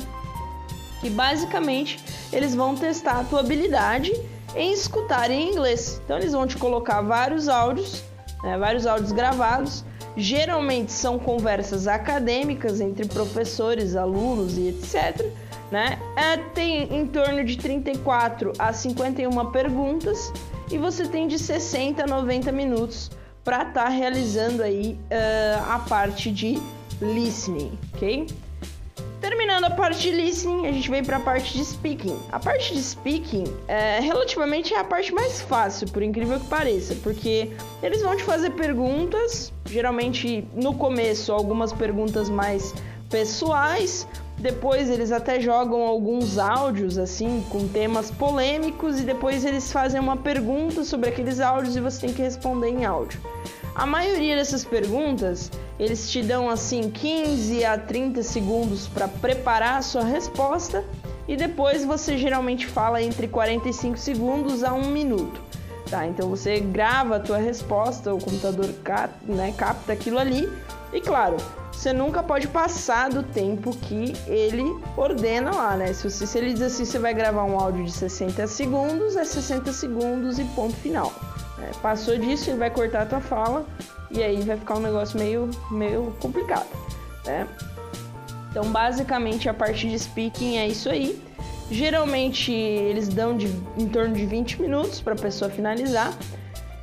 Que 1.02 1.10
basicamente 1.10 2.00
eles 2.34 2.56
vão 2.56 2.76
testar 2.76 3.20
a 3.20 3.24
tua 3.24 3.40
habilidade 3.40 4.12
em 4.56 4.74
escutar 4.74 5.30
em 5.32 5.52
inglês. 5.52 6.02
Então 6.04 6.18
eles 6.18 6.34
vão 6.34 6.46
te 6.46 6.58
colocar 6.58 7.02
vários 7.02 7.48
áudios, 7.48 8.04
né, 8.44 8.58
vários 8.58 8.86
áudios 8.86 9.12
gravados. 9.12 9.86
Geralmente 10.16 10.92
são 10.92 11.18
conversas 11.18 11.88
acadêmicas 11.88 12.82
entre 12.82 13.08
professores, 13.08 13.96
alunos 13.96 14.58
e 14.58 14.68
etc. 14.70 15.26
Né? 15.72 15.98
É, 16.16 16.38
tem 16.38 16.96
em 16.96 17.08
torno 17.08 17.44
de 17.44 17.58
34 17.58 18.54
a 18.60 18.72
51 18.72 19.52
perguntas 19.52 20.32
e 20.72 20.78
você 20.78 21.08
tem 21.08 21.28
de 21.28 21.40
60 21.40 22.04
a 22.04 22.08
90 22.08 22.52
minutos 22.52 23.10
para 23.44 23.64
estar 23.64 23.86
tá 23.86 23.90
realizando 23.90 24.62
aí 24.62 25.00
uh, 25.12 25.72
a 25.72 25.80
parte 25.80 26.32
de 26.32 26.62
listening, 27.02 27.78
ok? 27.94 28.28
Terminando 29.24 29.64
a 29.64 29.70
parte 29.70 30.02
de 30.02 30.12
listening, 30.12 30.68
a 30.68 30.72
gente 30.74 30.92
vem 30.92 31.02
para 31.02 31.16
a 31.16 31.20
parte 31.22 31.54
de 31.54 31.64
speaking. 31.64 32.20
A 32.30 32.38
parte 32.38 32.74
de 32.74 32.84
speaking 32.84 33.46
é 33.70 34.02
relativamente 34.02 34.74
é 34.74 34.80
a 34.80 34.84
parte 34.84 35.14
mais 35.14 35.40
fácil, 35.40 35.88
por 35.88 36.04
incrível 36.04 36.38
que 36.42 36.48
pareça, 36.48 36.94
porque 37.02 37.50
eles 37.82 38.02
vão 38.02 38.18
te 38.18 38.24
fazer 38.24 38.50
perguntas, 38.50 39.54
geralmente 39.66 40.46
no 40.54 40.74
começo 40.76 41.32
algumas 41.32 41.72
perguntas 41.72 42.28
mais 42.28 42.76
pessoais, 43.10 44.06
depois 44.40 44.90
eles 44.90 45.10
até 45.10 45.40
jogam 45.40 45.84
alguns 45.84 46.38
áudios 46.38 46.98
assim 46.98 47.46
com 47.50 47.66
temas 47.66 48.12
polêmicos 48.12 49.00
e 49.00 49.04
depois 49.04 49.46
eles 49.46 49.72
fazem 49.72 50.02
uma 50.02 50.18
pergunta 50.18 50.84
sobre 50.84 51.08
aqueles 51.08 51.40
áudios 51.40 51.78
e 51.78 51.80
você 51.80 52.08
tem 52.08 52.14
que 52.14 52.22
responder 52.22 52.68
em 52.68 52.84
áudio. 52.84 53.22
A 53.76 53.88
maioria 53.88 54.36
dessas 54.36 54.64
perguntas, 54.64 55.52
eles 55.80 56.10
te 56.10 56.22
dão 56.22 56.48
assim 56.48 56.92
15 56.92 57.66
a 57.66 57.78
30 57.78 58.22
segundos 58.22 58.88
para 58.88 59.08
preparar 59.08 59.80
a 59.80 59.82
sua 59.82 60.04
resposta 60.04 60.84
e 61.28 61.36
depois 61.36 61.84
você 61.84 62.18
geralmente 62.18 62.68
fala 62.68 63.02
entre 63.02 63.28
45 63.28 63.98
segundos 63.98 64.64
a 64.64 64.74
1 64.74 64.92
minuto. 64.92 65.42
Tá? 65.90 66.06
Então 66.06 66.30
você 66.30 66.60
grava 66.60 67.16
a 67.16 67.20
tua 67.20 67.38
resposta, 67.38 68.14
o 68.14 68.20
computador 68.20 68.72
capta, 68.84 69.32
né, 69.32 69.54
capta 69.58 69.94
aquilo 69.94 70.20
ali 70.20 70.52
e 70.92 71.02
claro, 71.02 71.38
você 71.72 71.92
nunca 71.92 72.22
pode 72.22 72.48
passar 72.48 73.10
do 73.10 73.24
tempo 73.24 73.76
que 73.76 74.14
ele 74.28 74.64
ordena 74.96 75.52
lá, 75.52 75.76
né? 75.76 75.92
Se, 75.94 76.10
você, 76.10 76.26
se 76.26 76.38
ele 76.38 76.54
diz 76.54 76.62
assim, 76.62 76.86
você 76.86 77.00
vai 77.00 77.14
gravar 77.14 77.44
um 77.44 77.60
áudio 77.60 77.84
de 77.84 77.92
60 77.92 78.46
segundos, 78.48 79.16
é 79.16 79.26
60 79.26 79.74
segundos 79.74 80.40
e 80.40 80.46
ponto 80.46 80.76
final. 80.76 81.12
Né? 81.58 81.72
Passou 81.82 82.18
disso, 82.18 82.50
ele 82.50 82.60
vai 82.60 82.70
cortar 82.70 83.04
a 83.04 83.06
tua 83.06 83.22
fala 83.22 83.66
e 84.12 84.22
aí 84.22 84.42
vai 84.42 84.58
ficar 84.58 84.76
um 84.76 84.82
negócio 84.82 85.20
meio, 85.20 85.50
meio 85.72 86.14
complicado, 86.20 86.68
né? 87.26 87.48
Então, 88.52 88.66
basicamente, 88.66 89.50
a 89.50 89.54
parte 89.54 89.90
de 89.90 89.98
speaking 89.98 90.58
é 90.58 90.68
isso 90.68 90.88
aí. 90.88 91.20
Geralmente, 91.72 92.52
eles 92.52 93.08
dão 93.08 93.36
de, 93.36 93.48
em 93.78 93.88
torno 93.88 94.14
de 94.14 94.26
20 94.28 94.62
minutos 94.62 95.02
para 95.02 95.14
a 95.14 95.18
pessoa 95.18 95.50
finalizar. 95.50 96.14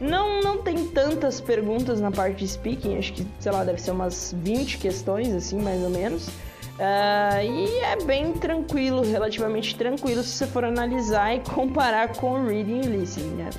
Não, 0.00 0.41
não 0.41 0.62
tem 0.62 0.89
tantas 0.89 1.41
perguntas 1.41 2.00
na 2.00 2.11
parte 2.11 2.39
de 2.39 2.49
speaking, 2.49 2.99
acho 2.99 3.12
que, 3.12 3.27
sei 3.39 3.53
lá, 3.53 3.62
deve 3.62 3.81
ser 3.81 3.93
umas 3.93 4.35
20 4.37 4.79
questões, 4.79 5.33
assim, 5.33 5.61
mais 5.61 5.81
ou 5.83 5.91
menos. 5.91 6.27
Uh, 6.27 7.43
e 7.45 7.79
é 7.85 7.97
bem 8.05 8.33
tranquilo, 8.33 9.03
relativamente 9.03 9.77
tranquilo, 9.77 10.23
se 10.23 10.31
você 10.31 10.47
for 10.47 10.65
analisar 10.65 11.37
e 11.37 11.41
comparar 11.41 12.15
com 12.15 12.33
o 12.33 12.47
reading 12.47 12.81
e 12.81 12.87
listening, 12.87 13.35
né? 13.35 13.50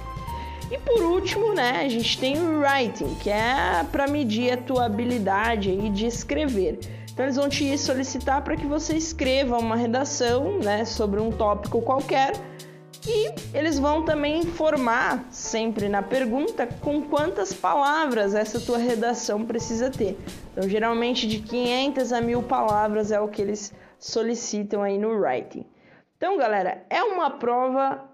E 0.71 0.77
por 0.77 1.03
último, 1.03 1.53
né, 1.53 1.81
a 1.81 1.89
gente 1.89 2.17
tem 2.17 2.41
o 2.41 2.61
writing, 2.61 3.13
que 3.15 3.29
é 3.29 3.85
para 3.91 4.07
medir 4.07 4.53
a 4.53 4.57
tua 4.57 4.85
habilidade 4.85 5.69
aí 5.69 5.89
de 5.89 6.05
escrever. 6.05 6.79
Então 7.11 7.25
eles 7.25 7.35
vão 7.35 7.49
te 7.49 7.77
solicitar 7.77 8.41
para 8.41 8.55
que 8.55 8.65
você 8.65 8.95
escreva 8.95 9.57
uma 9.57 9.75
redação, 9.75 10.59
né, 10.59 10.85
sobre 10.85 11.19
um 11.19 11.29
tópico 11.29 11.81
qualquer 11.81 12.31
e 13.05 13.33
eles 13.53 13.79
vão 13.79 14.05
também 14.05 14.41
informar 14.41 15.25
sempre 15.31 15.89
na 15.89 16.03
pergunta 16.03 16.67
com 16.67 17.01
quantas 17.01 17.51
palavras 17.51 18.35
essa 18.35 18.59
tua 18.59 18.77
redação 18.77 19.43
precisa 19.43 19.89
ter. 19.89 20.17
Então, 20.51 20.69
geralmente 20.69 21.27
de 21.27 21.39
500 21.39 22.13
a 22.13 22.21
1000 22.21 22.43
palavras 22.43 23.11
é 23.11 23.19
o 23.19 23.27
que 23.27 23.41
eles 23.41 23.73
solicitam 23.97 24.83
aí 24.83 24.97
no 24.97 25.19
writing. 25.19 25.65
Então, 26.15 26.37
galera, 26.37 26.85
é 26.89 27.03
uma 27.03 27.31
prova 27.31 28.10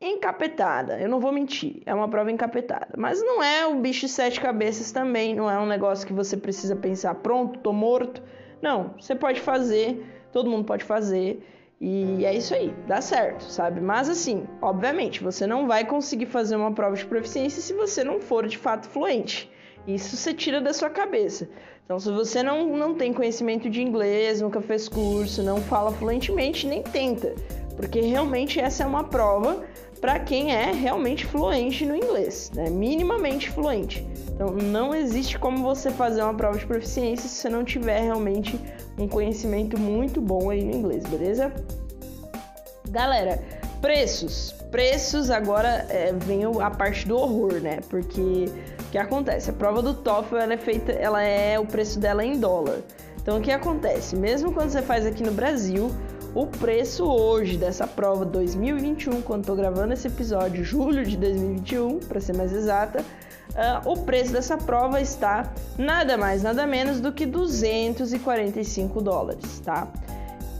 encapetada. 0.00 0.98
Eu 0.98 1.08
não 1.08 1.20
vou 1.20 1.30
mentir, 1.30 1.82
é 1.84 1.94
uma 1.94 2.08
prova 2.08 2.30
encapetada. 2.30 2.88
Mas 2.96 3.20
não 3.22 3.42
é 3.42 3.66
o 3.66 3.76
bicho 3.76 4.06
de 4.06 4.12
sete 4.12 4.40
cabeças 4.40 4.90
também, 4.90 5.34
não 5.34 5.50
é 5.50 5.58
um 5.58 5.66
negócio 5.66 6.06
que 6.06 6.12
você 6.12 6.36
precisa 6.36 6.74
pensar, 6.74 7.14
pronto, 7.16 7.58
tô 7.58 7.72
morto. 7.72 8.22
Não, 8.62 8.94
você 8.98 9.14
pode 9.14 9.40
fazer, 9.40 10.04
todo 10.32 10.48
mundo 10.48 10.64
pode 10.64 10.84
fazer. 10.84 11.46
E 11.80 12.26
é 12.26 12.34
isso 12.34 12.54
aí, 12.54 12.74
dá 12.86 13.00
certo, 13.00 13.44
sabe? 13.44 13.80
Mas 13.80 14.08
assim, 14.08 14.46
obviamente, 14.60 15.22
você 15.22 15.46
não 15.46 15.66
vai 15.66 15.84
conseguir 15.84 16.26
fazer 16.26 16.56
uma 16.56 16.72
prova 16.72 16.94
de 16.94 17.06
proficiência 17.06 17.62
se 17.62 17.72
você 17.72 18.04
não 18.04 18.20
for 18.20 18.46
de 18.46 18.58
fato 18.58 18.86
fluente. 18.86 19.50
Isso 19.86 20.14
você 20.14 20.34
tira 20.34 20.60
da 20.60 20.74
sua 20.74 20.90
cabeça. 20.90 21.48
Então, 21.84 21.98
se 21.98 22.12
você 22.12 22.42
não, 22.42 22.76
não 22.76 22.94
tem 22.94 23.12
conhecimento 23.12 23.68
de 23.68 23.82
inglês, 23.82 24.42
nunca 24.42 24.60
fez 24.60 24.88
curso, 24.88 25.42
não 25.42 25.56
fala 25.56 25.90
fluentemente, 25.90 26.66
nem 26.66 26.82
tenta. 26.82 27.34
Porque 27.76 28.00
realmente 28.00 28.60
essa 28.60 28.84
é 28.84 28.86
uma 28.86 29.04
prova 29.04 29.64
para 30.00 30.18
quem 30.18 30.52
é 30.52 30.72
realmente 30.72 31.26
fluente 31.26 31.84
no 31.84 31.94
inglês, 31.94 32.50
né? 32.54 32.70
minimamente 32.70 33.50
fluente. 33.50 34.06
Então 34.32 34.48
não 34.48 34.94
existe 34.94 35.38
como 35.38 35.62
você 35.62 35.90
fazer 35.90 36.22
uma 36.22 36.32
prova 36.32 36.58
de 36.58 36.66
proficiência 36.66 37.28
se 37.28 37.36
você 37.36 37.48
não 37.50 37.62
tiver 37.62 38.00
realmente 38.00 38.58
um 38.98 39.06
conhecimento 39.06 39.78
muito 39.78 40.20
bom 40.20 40.48
aí 40.48 40.64
no 40.64 40.74
inglês, 40.74 41.04
beleza? 41.06 41.52
Galera, 42.88 43.42
preços. 43.82 44.52
Preços 44.70 45.30
agora 45.30 45.86
é, 45.90 46.12
vem 46.12 46.42
a 46.60 46.70
parte 46.70 47.06
do 47.06 47.16
horror, 47.16 47.54
né? 47.60 47.80
Porque 47.90 48.46
o 48.80 48.90
que 48.90 48.98
acontece? 48.98 49.50
A 49.50 49.52
prova 49.52 49.82
do 49.82 49.92
TOEFL 49.92 50.36
ela 50.36 50.54
é 50.54 50.56
feita, 50.56 50.92
ela 50.92 51.22
é 51.22 51.58
o 51.58 51.66
preço 51.66 51.98
dela 52.00 52.22
é 52.22 52.26
em 52.26 52.38
dólar. 52.38 52.78
Então 53.20 53.38
o 53.38 53.40
que 53.40 53.50
acontece? 53.50 54.16
Mesmo 54.16 54.52
quando 54.52 54.70
você 54.70 54.80
faz 54.80 55.04
aqui 55.04 55.22
no 55.22 55.32
Brasil, 55.32 55.90
o 56.34 56.46
preço 56.46 57.04
hoje 57.04 57.56
dessa 57.56 57.86
prova 57.86 58.24
2021, 58.24 59.22
quando 59.22 59.40
estou 59.40 59.56
gravando 59.56 59.92
esse 59.92 60.06
episódio, 60.06 60.64
julho 60.64 61.04
de 61.04 61.16
2021, 61.16 61.98
para 62.00 62.20
ser 62.20 62.36
mais 62.36 62.52
exata, 62.52 63.00
uh, 63.00 63.90
o 63.90 64.04
preço 64.04 64.32
dessa 64.32 64.56
prova 64.56 65.00
está 65.00 65.52
nada 65.76 66.16
mais, 66.16 66.42
nada 66.42 66.66
menos 66.66 67.00
do 67.00 67.12
que 67.12 67.26
245 67.26 69.00
dólares, 69.00 69.60
tá? 69.60 69.88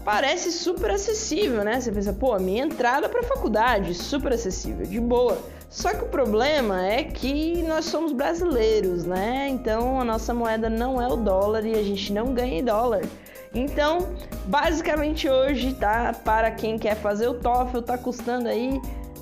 Parece 0.04 0.50
super 0.50 0.90
acessível, 0.90 1.62
né? 1.62 1.80
Você 1.80 1.92
pensa, 1.92 2.12
pô, 2.12 2.36
minha 2.38 2.64
entrada 2.64 3.08
para 3.08 3.20
a 3.20 3.24
faculdade, 3.24 3.94
super 3.94 4.32
acessível, 4.32 4.86
de 4.86 4.98
boa. 4.98 5.38
Só 5.68 5.90
que 5.90 6.02
o 6.02 6.08
problema 6.08 6.84
é 6.84 7.04
que 7.04 7.62
nós 7.62 7.84
somos 7.84 8.12
brasileiros, 8.12 9.04
né? 9.04 9.46
Então 9.48 10.00
a 10.00 10.04
nossa 10.04 10.34
moeda 10.34 10.68
não 10.68 11.00
é 11.00 11.06
o 11.06 11.16
dólar 11.16 11.64
e 11.64 11.74
a 11.74 11.82
gente 11.82 12.12
não 12.12 12.34
ganha 12.34 12.58
em 12.58 12.64
dólar. 12.64 13.02
Então, 13.54 14.09
basicamente 14.47 15.28
hoje, 15.28 15.75
tá? 15.75 16.14
Para 16.25 16.50
quem 16.50 16.78
quer 16.78 16.95
fazer 16.97 17.28
o 17.28 17.35
TOEFL, 17.35 17.80
tá 17.80 17.99
custando 17.99 18.49
aí 18.49 18.80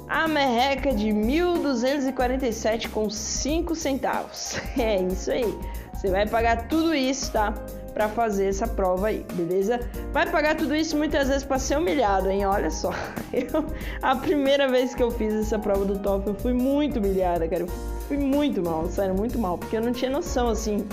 a 0.09 0.27
merreca 0.27 0.93
de 0.93 1.09
1.247 1.09 2.91
com 2.91 3.09
5 3.09 3.75
centavos. 3.75 4.61
É 4.79 5.03
isso 5.03 5.31
aí. 5.31 5.59
Você 5.95 6.11
vai 6.11 6.27
pagar 6.27 6.69
tudo 6.69 6.95
isso, 6.95 7.33
tá? 7.33 7.53
Para 7.93 8.09
fazer 8.09 8.47
essa 8.49 8.69
prova 8.69 9.09
aí, 9.09 9.27
beleza? 9.33 9.81
Vai 10.13 10.31
pagar 10.31 10.57
tudo 10.57 10.77
isso 10.77 10.97
muitas 10.97 11.27
vezes 11.27 11.43
para 11.43 11.59
ser 11.59 11.77
humilhado, 11.77 12.31
hein? 12.31 12.47
Olha 12.47 12.71
só. 12.71 12.93
Eu, 13.33 13.67
a 14.01 14.15
primeira 14.15 14.69
vez 14.69 14.95
que 14.95 15.03
eu 15.03 15.11
fiz 15.11 15.35
essa 15.35 15.59
prova 15.59 15.85
do 15.85 15.99
TOEFL, 15.99 16.31
eu 16.31 16.35
fui 16.37 16.53
muito 16.53 16.99
humilhada, 16.99 17.49
cara. 17.49 17.63
Eu 17.63 17.69
fui 18.07 18.17
muito 18.17 18.63
mal, 18.63 18.89
sério, 18.89 19.15
muito 19.15 19.39
mal, 19.39 19.59
porque 19.59 19.77
eu 19.77 19.81
não 19.81 19.93
tinha 19.93 20.11
noção 20.11 20.49
assim 20.49 20.87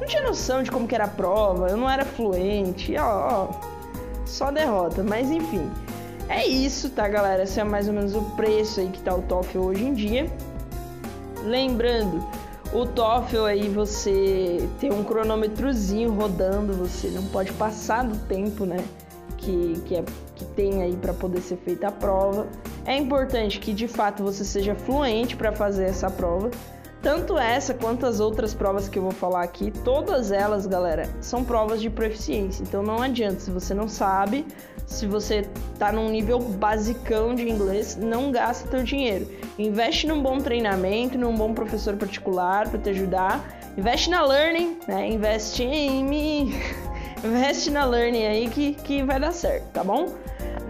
não 0.00 0.06
tinha 0.06 0.22
noção 0.22 0.62
de 0.62 0.70
como 0.70 0.88
que 0.88 0.94
era 0.94 1.04
a 1.04 1.08
prova, 1.08 1.68
eu 1.68 1.76
não 1.76 1.88
era 1.88 2.04
fluente, 2.04 2.96
ó, 2.96 3.48
ó, 3.50 3.60
só 4.24 4.50
derrota, 4.50 5.02
mas 5.02 5.30
enfim. 5.30 5.70
É 6.28 6.46
isso, 6.46 6.90
tá, 6.90 7.08
galera? 7.08 7.42
Esse 7.42 7.60
é 7.60 7.64
mais 7.64 7.88
ou 7.88 7.94
menos 7.94 8.14
o 8.14 8.22
preço 8.36 8.80
aí 8.80 8.88
que 8.88 9.00
tá 9.02 9.14
o 9.14 9.20
TOEFL 9.22 9.58
hoje 9.58 9.84
em 9.84 9.92
dia. 9.92 10.32
Lembrando, 11.44 12.24
o 12.72 12.86
TOEFL 12.86 13.44
aí 13.46 13.68
você 13.68 14.68
tem 14.78 14.92
um 14.92 15.02
cronômetrozinho 15.02 16.12
rodando, 16.12 16.72
você 16.72 17.08
não 17.08 17.24
pode 17.26 17.52
passar 17.54 18.04
do 18.04 18.16
tempo, 18.28 18.64
né? 18.64 18.76
Que, 19.38 19.82
que, 19.86 19.96
é, 19.96 20.04
que 20.36 20.44
tem 20.44 20.82
aí 20.82 20.94
para 20.94 21.12
poder 21.12 21.40
ser 21.40 21.56
feita 21.56 21.88
a 21.88 21.92
prova. 21.92 22.46
É 22.86 22.96
importante 22.96 23.58
que 23.58 23.72
de 23.74 23.88
fato 23.88 24.22
você 24.22 24.44
seja 24.44 24.76
fluente 24.76 25.34
para 25.34 25.50
fazer 25.50 25.86
essa 25.86 26.08
prova. 26.08 26.50
Tanto 27.02 27.38
essa 27.38 27.72
quanto 27.72 28.04
as 28.04 28.20
outras 28.20 28.52
provas 28.52 28.88
que 28.88 28.98
eu 28.98 29.02
vou 29.02 29.12
falar 29.12 29.42
aqui, 29.42 29.70
todas 29.70 30.30
elas, 30.30 30.66
galera, 30.66 31.08
são 31.20 31.42
provas 31.42 31.80
de 31.80 31.88
proficiência. 31.88 32.62
Então 32.62 32.82
não 32.82 33.00
adianta, 33.00 33.40
se 33.40 33.50
você 33.50 33.72
não 33.72 33.88
sabe, 33.88 34.46
se 34.86 35.06
você 35.06 35.48
tá 35.78 35.90
num 35.90 36.10
nível 36.10 36.38
basicão 36.38 37.34
de 37.34 37.48
inglês, 37.48 37.96
não 37.96 38.30
gasta 38.30 38.68
teu 38.68 38.82
dinheiro. 38.82 39.26
Investe 39.58 40.06
num 40.06 40.22
bom 40.22 40.38
treinamento, 40.38 41.16
num 41.16 41.34
bom 41.34 41.54
professor 41.54 41.96
particular 41.96 42.68
para 42.68 42.78
te 42.78 42.90
ajudar. 42.90 43.58
Investe 43.78 44.10
na 44.10 44.22
learning, 44.22 44.78
né? 44.86 45.08
Investe 45.08 45.62
em 45.62 46.04
mim. 46.04 46.54
Investe 47.24 47.70
na 47.70 47.84
learning 47.84 48.26
aí 48.26 48.48
que, 48.48 48.74
que 48.74 49.02
vai 49.02 49.18
dar 49.18 49.32
certo, 49.32 49.64
tá 49.72 49.82
bom? 49.82 50.06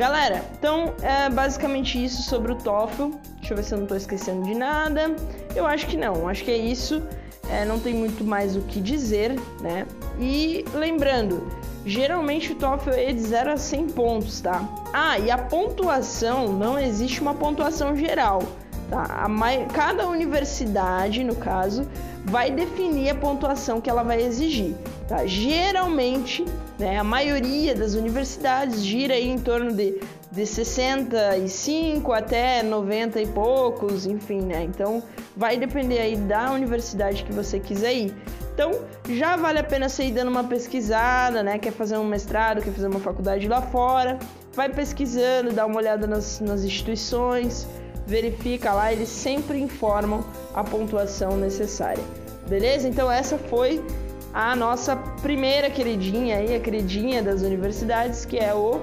Galera, 0.01 0.43
então 0.59 0.95
é 1.03 1.29
basicamente 1.29 2.03
isso 2.03 2.23
sobre 2.23 2.53
o 2.53 2.55
TOEFL. 2.55 3.11
Deixa 3.37 3.53
eu 3.53 3.57
ver 3.59 3.63
se 3.63 3.75
eu 3.75 3.77
não 3.77 3.85
estou 3.85 3.99
esquecendo 3.99 4.47
de 4.47 4.55
nada. 4.55 5.15
Eu 5.55 5.67
acho 5.67 5.87
que 5.87 5.95
não, 5.95 6.27
acho 6.27 6.43
que 6.43 6.51
é 6.51 6.57
isso. 6.57 7.03
É, 7.51 7.67
não 7.67 7.79
tem 7.79 7.93
muito 7.93 8.25
mais 8.25 8.57
o 8.57 8.63
que 8.63 8.81
dizer, 8.81 9.39
né? 9.61 9.87
E 10.19 10.65
lembrando, 10.73 11.47
geralmente 11.85 12.51
o 12.51 12.55
TOEFL 12.55 12.91
é 12.93 13.13
de 13.13 13.21
0 13.21 13.53
a 13.53 13.57
100 13.59 13.89
pontos, 13.89 14.41
tá? 14.41 14.67
Ah, 14.91 15.19
e 15.19 15.31
a 15.31 15.37
pontuação, 15.37 16.51
não 16.51 16.79
existe 16.79 17.21
uma 17.21 17.35
pontuação 17.35 17.95
geral, 17.95 18.43
tá? 18.89 19.03
A 19.03 19.29
mai... 19.29 19.67
Cada 19.71 20.09
universidade, 20.09 21.23
no 21.23 21.37
caso, 21.37 21.87
vai 22.25 22.51
definir 22.51 23.11
a 23.11 23.15
pontuação 23.15 23.83
que 23.83 23.91
ela 23.91 24.03
vai 24.03 24.23
exigir, 24.23 24.75
tá? 25.11 25.27
Geralmente, 25.27 26.45
né, 26.79 26.97
a 26.97 27.05
maioria 27.05 27.75
das 27.75 27.95
universidades 27.95 28.83
gira 28.85 29.19
em 29.19 29.37
torno 29.37 29.75
de 29.75 30.01
de 30.31 30.47
65 30.47 32.13
até 32.13 32.63
90 32.63 33.21
e 33.21 33.27
poucos, 33.27 34.07
enfim, 34.07 34.41
né? 34.41 34.63
Então 34.63 35.03
vai 35.37 35.57
depender 35.57 35.99
aí 35.99 36.17
da 36.17 36.53
universidade 36.53 37.25
que 37.25 37.33
você 37.33 37.59
quiser 37.59 37.93
ir. 37.95 38.15
Então 38.55 38.71
já 39.09 39.37
vale 39.37 39.59
a 39.59 39.65
pena 39.65 39.89
você 39.89 40.05
ir 40.05 40.13
dando 40.13 40.29
uma 40.29 40.45
pesquisada, 40.45 41.43
né? 41.43 41.59
Quer 41.59 41.73
fazer 41.73 41.97
um 41.97 42.05
mestrado, 42.05 42.63
quer 42.63 42.73
fazer 42.73 42.87
uma 42.87 43.01
faculdade 43.01 43.49
lá 43.49 43.61
fora, 43.61 44.19
vai 44.55 44.69
pesquisando, 44.69 45.53
dá 45.53 45.67
uma 45.67 45.79
olhada 45.79 46.07
nas, 46.07 46.39
nas 46.39 46.63
instituições, 46.63 47.67
verifica 48.07 48.73
lá, 48.73 48.93
eles 48.93 49.09
sempre 49.09 49.59
informam 49.59 50.25
a 50.55 50.63
pontuação 50.63 51.37
necessária. 51.37 52.03
Beleza? 52.49 52.87
Então 52.89 53.11
essa 53.11 53.37
foi 53.37 53.85
a 54.33 54.55
nossa 54.55 54.97
primeira 55.23 55.69
queridinha 55.71 56.37
aí, 56.37 56.55
a 56.55 56.61
queridinha 56.61 57.23
das 57.23 57.43
universidades, 57.43 58.25
que 58.25 58.39
é 58.39 58.55
o 58.55 58.81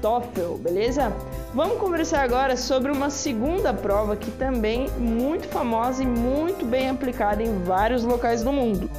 TOEFL, 0.00 0.54
beleza? 0.58 1.12
Vamos 1.54 1.78
conversar 1.78 2.22
agora 2.22 2.56
sobre 2.56 2.90
uma 2.92 3.10
segunda 3.10 3.72
prova 3.72 4.16
que 4.16 4.30
também 4.32 4.88
muito 4.98 5.48
famosa 5.48 6.02
e 6.02 6.06
muito 6.06 6.64
bem 6.64 6.90
aplicada 6.90 7.42
em 7.42 7.62
vários 7.62 8.04
locais 8.04 8.42
do 8.42 8.52
mundo. 8.52 8.90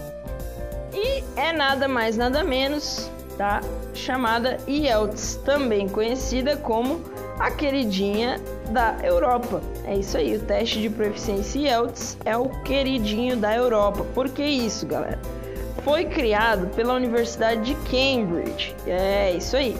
E 0.93 1.23
é 1.35 1.53
nada 1.53 1.87
mais 1.87 2.17
nada 2.17 2.43
menos, 2.43 3.11
tá? 3.37 3.61
Chamada 3.93 4.57
IELTS, 4.67 5.35
também 5.45 5.87
conhecida 5.87 6.57
como 6.57 7.01
a 7.39 7.51
queridinha 7.51 8.41
da 8.71 8.97
Europa. 9.03 9.61
É 9.85 9.95
isso 9.95 10.17
aí, 10.17 10.35
o 10.35 10.39
teste 10.39 10.81
de 10.81 10.89
proficiência 10.89 11.59
IELTS 11.59 12.17
é 12.25 12.35
o 12.35 12.49
queridinho 12.63 13.37
da 13.37 13.55
Europa. 13.55 14.03
Por 14.13 14.29
que 14.29 14.43
isso, 14.43 14.85
galera? 14.85 15.19
Foi 15.87 16.03
criado 16.03 16.67
pela 16.75 16.93
Universidade 16.93 17.61
de 17.61 17.75
Cambridge. 17.89 18.75
É 18.85 19.31
isso 19.31 19.55
aí 19.55 19.73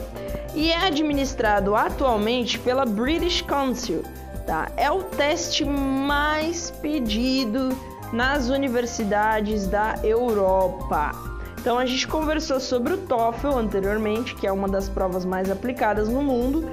e 0.54 0.70
é 0.70 0.86
administrado 0.86 1.74
atualmente 1.74 2.58
pela 2.58 2.86
British 2.86 3.42
Council. 3.42 4.02
Tá? 4.46 4.70
É 4.76 4.90
o 4.90 5.02
teste 5.02 5.66
mais 5.66 6.70
pedido 6.70 7.68
nas 8.10 8.48
universidades 8.48 9.66
da 9.66 9.96
Europa. 10.02 11.12
Então 11.60 11.78
a 11.78 11.84
gente 11.84 12.08
conversou 12.08 12.58
sobre 12.58 12.94
o 12.94 12.96
TOEFL 12.96 13.58
anteriormente, 13.58 14.34
que 14.34 14.46
é 14.46 14.52
uma 14.52 14.66
das 14.66 14.88
provas 14.88 15.26
mais 15.26 15.50
aplicadas 15.50 16.08
no 16.08 16.22
mundo, 16.22 16.70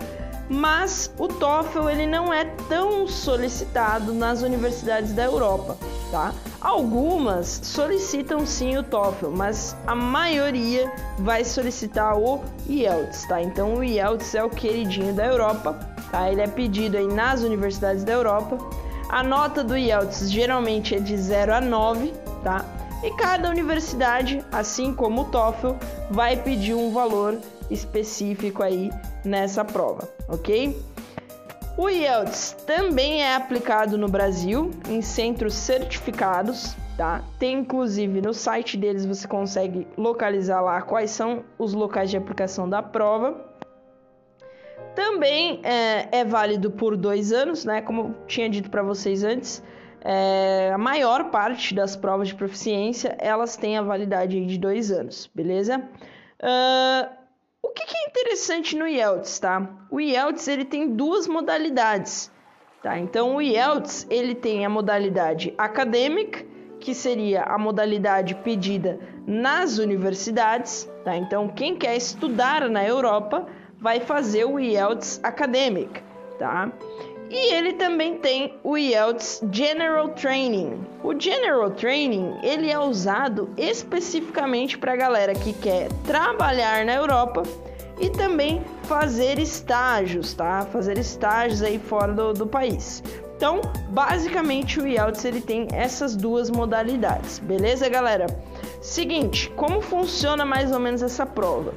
mas 0.49 1.11
o 1.17 1.27
TOEFL 1.27 1.89
ele 1.89 2.05
não 2.05 2.33
é 2.33 2.45
tão 2.69 3.07
solicitado 3.07 4.13
nas 4.13 4.41
universidades 4.41 5.13
da 5.13 5.23
Europa, 5.23 5.77
tá? 6.11 6.33
Algumas 6.61 7.61
solicitam 7.63 8.45
sim 8.45 8.77
o 8.77 8.83
TOEFL, 8.83 9.29
mas 9.29 9.75
a 9.87 9.95
maioria 9.95 10.91
vai 11.19 11.43
solicitar 11.43 12.17
o 12.17 12.41
IELTS, 12.67 13.27
tá? 13.27 13.41
Então 13.41 13.75
o 13.75 13.83
IELTS 13.83 14.35
é 14.35 14.43
o 14.43 14.49
queridinho 14.49 15.13
da 15.13 15.25
Europa, 15.25 15.73
tá? 16.11 16.31
Ele 16.31 16.41
é 16.41 16.47
pedido 16.47 16.97
aí 16.97 17.07
nas 17.07 17.41
universidades 17.41 18.03
da 18.03 18.13
Europa. 18.13 18.57
A 19.09 19.23
nota 19.23 19.63
do 19.63 19.77
IELTS 19.77 20.29
geralmente 20.29 20.95
é 20.95 20.99
de 20.99 21.15
0 21.17 21.55
a 21.55 21.61
9, 21.61 22.13
tá? 22.43 22.65
E 23.03 23.11
cada 23.11 23.49
universidade, 23.49 24.43
assim 24.51 24.93
como 24.93 25.21
o 25.21 25.25
TOEFL, 25.25 25.73
vai 26.09 26.37
pedir 26.37 26.73
um 26.73 26.91
valor 26.91 27.37
específico 27.69 28.63
aí 28.63 28.89
nessa 29.25 29.65
prova, 29.65 30.07
ok? 30.27 30.75
O 31.77 31.89
IELTS 31.89 32.53
também 32.65 33.21
é 33.21 33.35
aplicado 33.35 33.97
no 33.97 34.07
Brasil 34.07 34.71
em 34.87 35.01
centros 35.01 35.53
certificados, 35.55 36.73
tá? 36.95 37.21
Tem 37.37 37.59
inclusive 37.59 38.21
no 38.21 38.33
site 38.33 38.77
deles 38.77 39.05
você 39.05 39.27
consegue 39.27 39.85
localizar 39.97 40.61
lá 40.61 40.81
quais 40.81 41.11
são 41.11 41.43
os 41.57 41.73
locais 41.73 42.09
de 42.09 42.15
aplicação 42.15 42.69
da 42.69 42.81
prova. 42.81 43.35
Também 44.95 45.59
é, 45.63 46.19
é 46.19 46.23
válido 46.23 46.71
por 46.71 46.95
dois 46.95 47.33
anos, 47.33 47.65
né? 47.65 47.81
Como 47.81 48.01
eu 48.01 48.15
tinha 48.25 48.49
dito 48.49 48.69
para 48.69 48.81
vocês 48.81 49.25
antes, 49.25 49.61
é, 50.01 50.71
a 50.73 50.77
maior 50.77 51.29
parte 51.29 51.75
das 51.75 51.97
provas 51.97 52.29
de 52.29 52.35
proficiência 52.35 53.17
elas 53.19 53.57
têm 53.57 53.77
a 53.77 53.81
validade 53.81 54.45
de 54.45 54.57
dois 54.57 54.91
anos, 54.91 55.29
beleza? 55.35 55.79
Uh, 56.39 57.24
o 57.65 57.69
que, 57.69 57.85
que 57.85 57.97
é 57.97 58.09
interessante 58.09 58.75
no 58.75 58.87
IELTS, 58.87 59.39
tá? 59.39 59.67
O 59.89 59.99
IELTS 59.99 60.47
ele 60.47 60.65
tem 60.65 60.87
duas 60.87 61.27
modalidades, 61.27 62.31
tá? 62.83 62.99
Então 62.99 63.35
o 63.35 63.41
IELTS 63.41 64.05
ele 64.09 64.35
tem 64.35 64.63
a 64.63 64.69
modalidade 64.69 65.51
acadêmica, 65.57 66.45
que 66.79 66.93
seria 66.93 67.41
a 67.41 67.57
modalidade 67.57 68.35
pedida 68.35 68.99
nas 69.25 69.79
universidades, 69.79 70.87
tá? 71.03 71.17
Então, 71.17 71.47
quem 71.47 71.75
quer 71.75 71.95
estudar 71.95 72.69
na 72.69 72.85
Europa 72.85 73.47
vai 73.79 73.99
fazer 73.99 74.45
o 74.45 74.59
IELTS 74.59 75.19
Academic, 75.23 76.03
tá? 76.37 76.71
E 77.29 77.53
ele 77.53 77.73
também 77.73 78.17
tem 78.17 78.53
o 78.63 78.77
IELTS 78.77 79.43
General 79.51 80.09
Training. 80.09 80.79
O 81.03 81.19
General 81.19 81.71
Training 81.71 82.35
ele 82.43 82.69
é 82.69 82.77
usado 82.77 83.49
especificamente 83.57 84.77
para 84.77 84.93
a 84.93 84.95
galera 84.95 85.33
que 85.33 85.51
quer 85.53 85.89
trabalhar 86.05 86.85
na 86.85 86.93
Europa 86.93 87.43
e 87.99 88.09
também 88.09 88.61
fazer 88.83 89.39
estágios, 89.39 90.33
tá? 90.33 90.67
Fazer 90.71 90.97
estágios 90.97 91.61
aí 91.61 91.79
fora 91.79 92.13
do, 92.13 92.33
do 92.33 92.45
país. 92.45 93.01
Então, 93.35 93.59
basicamente 93.89 94.79
o 94.79 94.87
IELTS 94.87 95.25
ele 95.25 95.41
tem 95.41 95.67
essas 95.73 96.15
duas 96.15 96.49
modalidades, 96.49 97.39
beleza, 97.39 97.89
galera? 97.89 98.27
Seguinte, 98.81 99.49
como 99.57 99.81
funciona 99.81 100.45
mais 100.45 100.71
ou 100.71 100.79
menos 100.79 101.01
essa 101.01 101.25
prova? 101.25 101.73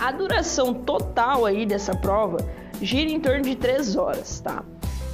A 0.00 0.12
duração 0.12 0.72
total 0.72 1.44
aí 1.44 1.66
dessa 1.66 1.94
prova 1.94 2.38
gira 2.80 3.10
em 3.10 3.20
torno 3.20 3.42
de 3.42 3.56
3 3.56 3.96
horas, 3.96 4.40
tá? 4.40 4.64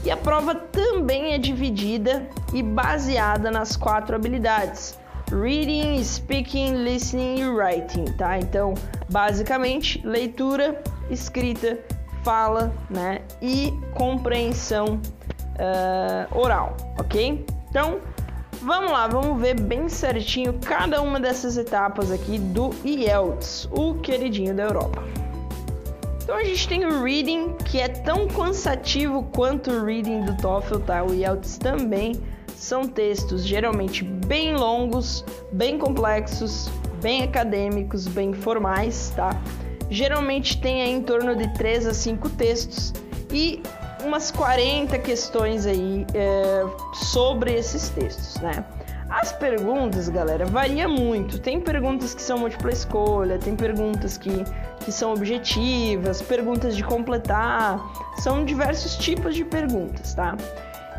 E 0.04 0.10
a 0.10 0.16
prova 0.16 0.54
também 0.54 1.32
é 1.32 1.38
dividida 1.38 2.28
e 2.52 2.62
baseada 2.62 3.50
nas 3.50 3.74
quatro 3.74 4.14
habilidades: 4.14 4.98
reading, 5.30 6.02
speaking, 6.04 6.84
listening 6.84 7.40
e 7.40 7.48
writing, 7.48 8.04
tá? 8.18 8.38
Então, 8.38 8.74
basicamente, 9.10 10.06
leitura, 10.06 10.82
escrita, 11.10 11.78
fala, 12.22 12.72
né? 12.90 13.22
E 13.40 13.72
compreensão 13.94 15.00
uh, 15.54 16.38
oral, 16.38 16.76
ok? 16.98 17.46
Então, 17.70 18.00
vamos 18.60 18.90
lá, 18.90 19.06
vamos 19.06 19.40
ver 19.40 19.58
bem 19.58 19.88
certinho 19.88 20.54
cada 20.64 21.00
uma 21.00 21.18
dessas 21.18 21.56
etapas 21.56 22.10
aqui 22.10 22.38
do 22.38 22.70
IELTS, 22.84 23.68
o 23.72 23.94
queridinho 23.94 24.54
da 24.54 24.64
Europa. 24.64 25.02
Então 26.24 26.36
a 26.36 26.42
gente 26.42 26.66
tem 26.66 26.86
o 26.86 27.02
reading, 27.04 27.52
que 27.66 27.78
é 27.78 27.86
tão 27.86 28.26
cansativo 28.26 29.24
quanto 29.24 29.70
o 29.70 29.84
reading 29.84 30.22
do 30.22 30.34
TOEFL, 30.38 30.78
tá? 30.78 31.04
O 31.04 31.12
IELTS 31.12 31.58
também 31.58 32.14
são 32.56 32.88
textos 32.88 33.44
geralmente 33.44 34.02
bem 34.02 34.56
longos, 34.56 35.22
bem 35.52 35.76
complexos, 35.76 36.70
bem 37.02 37.22
acadêmicos, 37.24 38.06
bem 38.06 38.32
formais, 38.32 39.12
tá? 39.14 39.38
Geralmente 39.90 40.58
tem 40.62 40.80
aí 40.80 40.92
em 40.92 41.02
torno 41.02 41.36
de 41.36 41.52
3 41.52 41.88
a 41.88 41.92
5 41.92 42.30
textos 42.30 42.94
e 43.30 43.62
umas 44.02 44.30
40 44.30 44.98
questões 45.00 45.66
aí 45.66 46.06
é, 46.14 46.64
sobre 46.94 47.52
esses 47.52 47.90
textos, 47.90 48.36
né? 48.36 48.64
As 49.20 49.30
perguntas, 49.30 50.08
galera, 50.08 50.44
varia 50.44 50.88
muito. 50.88 51.38
Tem 51.38 51.60
perguntas 51.60 52.14
que 52.14 52.20
são 52.20 52.38
múltipla 52.38 52.72
escolha, 52.72 53.38
tem 53.38 53.54
perguntas 53.54 54.18
que 54.18 54.44
que 54.84 54.92
são 54.92 55.14
objetivas, 55.14 56.20
perguntas 56.20 56.76
de 56.76 56.84
completar, 56.84 57.80
são 58.18 58.44
diversos 58.44 58.96
tipos 58.96 59.34
de 59.34 59.44
perguntas, 59.44 60.14
tá? 60.14 60.36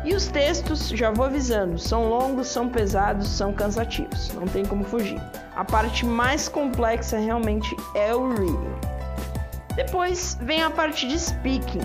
E 0.04 0.14
os 0.14 0.26
textos, 0.26 0.88
já 0.88 1.10
vou 1.10 1.26
avisando, 1.26 1.78
são 1.78 2.08
longos, 2.08 2.48
são 2.48 2.68
pesados, 2.68 3.28
são 3.28 3.52
cansativos, 3.52 4.32
não 4.34 4.46
tem 4.46 4.64
como 4.64 4.82
fugir. 4.82 5.20
A 5.54 5.64
parte 5.64 6.04
mais 6.04 6.48
complexa 6.48 7.18
realmente 7.18 7.76
é 7.94 8.14
o 8.14 8.28
reading. 8.28 8.74
Depois 9.76 10.36
vem 10.40 10.62
a 10.62 10.70
parte 10.70 11.06
de 11.06 11.18
speaking. 11.18 11.80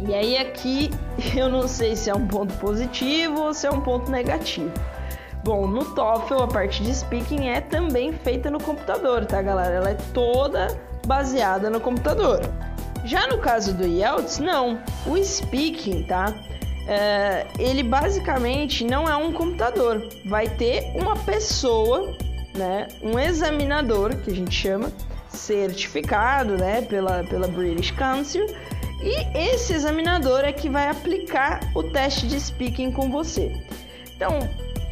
E 0.00 0.14
aí 0.14 0.36
aqui 0.38 0.90
eu 1.36 1.48
não 1.48 1.68
sei 1.68 1.96
se 1.96 2.08
é 2.08 2.14
um 2.14 2.26
ponto 2.26 2.54
positivo 2.54 3.42
ou 3.42 3.54
se 3.54 3.66
é 3.66 3.70
um 3.70 3.80
ponto 3.80 4.10
negativo. 4.10 4.72
Bom, 5.44 5.66
no 5.66 5.84
TOEFL 5.84 6.42
a 6.42 6.46
parte 6.46 6.82
de 6.84 6.94
speaking 6.94 7.48
é 7.48 7.60
também 7.60 8.12
feita 8.12 8.48
no 8.48 8.62
computador, 8.62 9.26
tá, 9.26 9.42
galera? 9.42 9.74
Ela 9.74 9.90
é 9.90 9.96
toda 10.14 10.68
baseada 11.04 11.68
no 11.68 11.80
computador. 11.80 12.40
Já 13.04 13.26
no 13.26 13.38
caso 13.38 13.74
do 13.74 13.84
IELTS, 13.84 14.38
não. 14.38 14.78
O 15.04 15.16
speaking, 15.22 16.04
tá? 16.04 16.32
É, 16.86 17.46
ele 17.58 17.82
basicamente 17.82 18.84
não 18.84 19.08
é 19.08 19.16
um 19.16 19.32
computador. 19.32 20.08
Vai 20.24 20.48
ter 20.48 20.92
uma 20.94 21.16
pessoa, 21.16 22.16
né? 22.54 22.86
Um 23.02 23.18
examinador, 23.18 24.14
que 24.18 24.30
a 24.30 24.34
gente 24.34 24.54
chama, 24.54 24.92
certificado, 25.28 26.56
né? 26.56 26.82
Pela, 26.82 27.24
pela 27.24 27.48
British 27.48 27.90
Council. 27.90 28.46
E 29.02 29.36
esse 29.36 29.72
examinador 29.72 30.44
é 30.44 30.52
que 30.52 30.68
vai 30.68 30.88
aplicar 30.88 31.58
o 31.74 31.82
teste 31.82 32.28
de 32.28 32.38
speaking 32.38 32.92
com 32.92 33.10
você. 33.10 33.52
Então, 34.14 34.38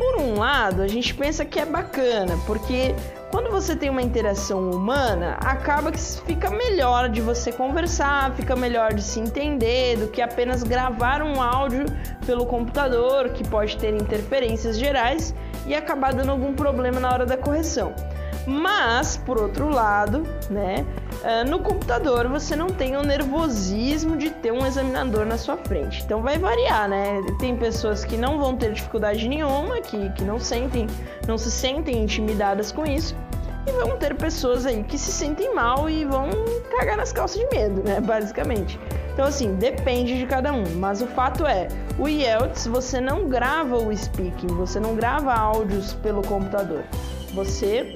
por 0.00 0.18
um 0.18 0.38
lado, 0.38 0.80
a 0.80 0.88
gente 0.88 1.12
pensa 1.12 1.44
que 1.44 1.60
é 1.60 1.66
bacana, 1.66 2.34
porque 2.46 2.94
quando 3.30 3.50
você 3.50 3.76
tem 3.76 3.90
uma 3.90 4.00
interação 4.00 4.70
humana, 4.70 5.36
acaba 5.44 5.92
que 5.92 6.00
fica 6.00 6.48
melhor 6.48 7.10
de 7.10 7.20
você 7.20 7.52
conversar, 7.52 8.34
fica 8.34 8.56
melhor 8.56 8.94
de 8.94 9.02
se 9.02 9.20
entender 9.20 9.98
do 9.98 10.08
que 10.08 10.22
apenas 10.22 10.62
gravar 10.62 11.22
um 11.22 11.42
áudio 11.42 11.84
pelo 12.24 12.46
computador, 12.46 13.28
que 13.28 13.46
pode 13.46 13.76
ter 13.76 13.92
interferências 13.92 14.78
gerais 14.78 15.34
e 15.66 15.74
acabar 15.74 16.14
dando 16.14 16.30
algum 16.30 16.54
problema 16.54 16.98
na 16.98 17.12
hora 17.12 17.26
da 17.26 17.36
correção. 17.36 17.94
Mas, 18.50 19.16
por 19.16 19.40
outro 19.40 19.68
lado, 19.70 20.26
né, 20.50 20.84
uh, 21.22 21.48
no 21.48 21.60
computador 21.60 22.26
você 22.26 22.56
não 22.56 22.66
tem 22.66 22.96
o 22.96 23.02
nervosismo 23.02 24.16
de 24.16 24.30
ter 24.30 24.52
um 24.52 24.66
examinador 24.66 25.24
na 25.24 25.38
sua 25.38 25.56
frente. 25.56 26.02
Então 26.02 26.20
vai 26.20 26.36
variar, 26.36 26.88
né? 26.88 27.20
Tem 27.38 27.56
pessoas 27.56 28.04
que 28.04 28.16
não 28.16 28.40
vão 28.40 28.56
ter 28.56 28.72
dificuldade 28.72 29.28
nenhuma, 29.28 29.80
que, 29.80 30.10
que 30.10 30.24
não 30.24 30.40
sentem, 30.40 30.88
não 31.28 31.38
se 31.38 31.48
sentem 31.48 32.02
intimidadas 32.02 32.72
com 32.72 32.84
isso. 32.84 33.14
E 33.68 33.70
vão 33.70 33.96
ter 33.96 34.16
pessoas 34.16 34.66
aí 34.66 34.82
que 34.82 34.98
se 34.98 35.12
sentem 35.12 35.54
mal 35.54 35.88
e 35.88 36.04
vão 36.04 36.28
cagar 36.76 36.96
nas 36.96 37.12
calças 37.12 37.38
de 37.38 37.46
medo, 37.56 37.84
né? 37.84 38.00
Basicamente. 38.00 38.80
Então, 39.12 39.26
assim, 39.26 39.54
depende 39.54 40.18
de 40.18 40.26
cada 40.26 40.52
um. 40.52 40.64
Mas 40.76 41.00
o 41.00 41.06
fato 41.06 41.46
é, 41.46 41.68
o 42.00 42.08
IELTS 42.08 42.66
você 42.66 43.00
não 43.00 43.28
grava 43.28 43.76
o 43.76 43.96
speaking, 43.96 44.48
você 44.48 44.80
não 44.80 44.96
grava 44.96 45.32
áudios 45.32 45.92
pelo 45.94 46.22
computador. 46.22 46.82
Você 47.32 47.94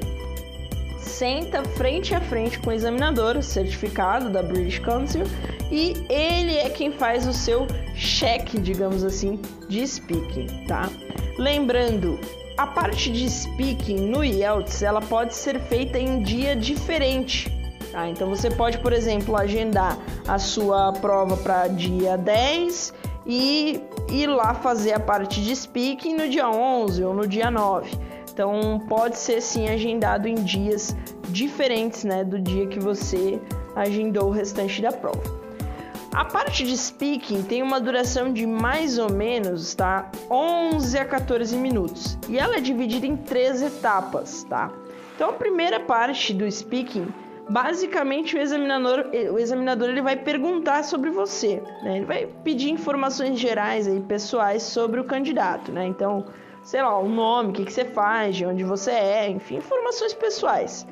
senta 1.14 1.62
frente 1.62 2.12
a 2.12 2.20
frente 2.20 2.58
com 2.58 2.70
o 2.70 2.72
examinador 2.72 3.40
certificado 3.40 4.30
da 4.30 4.42
British 4.42 4.80
Council 4.80 5.22
e 5.70 5.94
ele 6.08 6.56
é 6.56 6.68
quem 6.68 6.90
faz 6.90 7.24
o 7.26 7.32
seu 7.32 7.68
cheque, 7.94 8.58
digamos 8.58 9.04
assim, 9.04 9.40
de 9.68 9.86
speaking, 9.86 10.46
tá? 10.66 10.90
Lembrando, 11.38 12.18
a 12.56 12.66
parte 12.66 13.12
de 13.12 13.30
speaking 13.30 14.08
no 14.08 14.24
IELTS 14.24 14.82
ela 14.82 15.00
pode 15.00 15.36
ser 15.36 15.60
feita 15.60 15.98
em 15.98 16.20
dia 16.20 16.56
diferente. 16.56 17.48
Tá? 17.92 18.08
Então 18.08 18.28
você 18.28 18.50
pode, 18.50 18.78
por 18.78 18.92
exemplo, 18.92 19.36
agendar 19.36 19.96
a 20.26 20.36
sua 20.36 20.92
prova 20.94 21.36
para 21.36 21.68
dia 21.68 22.16
10 22.16 22.92
e 23.24 23.80
ir 24.10 24.26
lá 24.26 24.52
fazer 24.52 24.94
a 24.94 25.00
parte 25.00 25.40
de 25.40 25.54
speaking 25.54 26.16
no 26.16 26.28
dia 26.28 26.48
11 26.48 27.04
ou 27.04 27.14
no 27.14 27.26
dia 27.26 27.52
9. 27.52 28.03
Então 28.34 28.80
pode 28.88 29.16
ser 29.16 29.40
sim 29.40 29.68
agendado 29.68 30.26
em 30.26 30.34
dias 30.34 30.94
diferentes, 31.28 32.02
né, 32.02 32.24
do 32.24 32.36
dia 32.36 32.66
que 32.66 32.80
você 32.80 33.40
agendou 33.76 34.24
o 34.24 34.30
restante 34.30 34.82
da 34.82 34.90
prova. 34.90 35.22
A 36.12 36.24
parte 36.24 36.64
de 36.64 36.76
speaking 36.76 37.42
tem 37.42 37.62
uma 37.62 37.80
duração 37.80 38.32
de 38.32 38.44
mais 38.44 38.98
ou 38.98 39.12
menos, 39.12 39.72
tá, 39.74 40.10
11 40.28 40.98
a 40.98 41.04
14 41.04 41.56
minutos, 41.56 42.18
e 42.28 42.36
ela 42.36 42.56
é 42.56 42.60
dividida 42.60 43.06
em 43.06 43.16
três 43.16 43.62
etapas, 43.62 44.42
tá? 44.44 44.72
Então 45.14 45.30
a 45.30 45.34
primeira 45.34 45.78
parte 45.78 46.34
do 46.34 46.50
speaking 46.50 47.06
basicamente 47.48 48.36
o 48.36 48.40
examinador, 48.40 49.10
o 49.32 49.38
examinador 49.38 49.90
ele 49.90 50.02
vai 50.02 50.16
perguntar 50.16 50.82
sobre 50.82 51.10
você, 51.10 51.62
né? 51.82 51.98
Ele 51.98 52.06
vai 52.06 52.26
pedir 52.42 52.70
informações 52.70 53.38
gerais 53.38 53.86
aí 53.86 54.00
pessoais 54.00 54.62
sobre 54.62 54.98
o 54.98 55.04
candidato, 55.04 55.70
né? 55.70 55.86
Então 55.86 56.24
sei 56.64 56.82
lá, 56.82 56.98
o 56.98 57.08
nome, 57.08 57.50
o 57.50 57.52
que, 57.52 57.64
que 57.66 57.72
você 57.72 57.84
faz, 57.84 58.34
de 58.34 58.46
onde 58.46 58.64
você 58.64 58.90
é, 58.90 59.28
enfim, 59.28 59.56
informações 59.56 60.14
pessoais. 60.14 60.86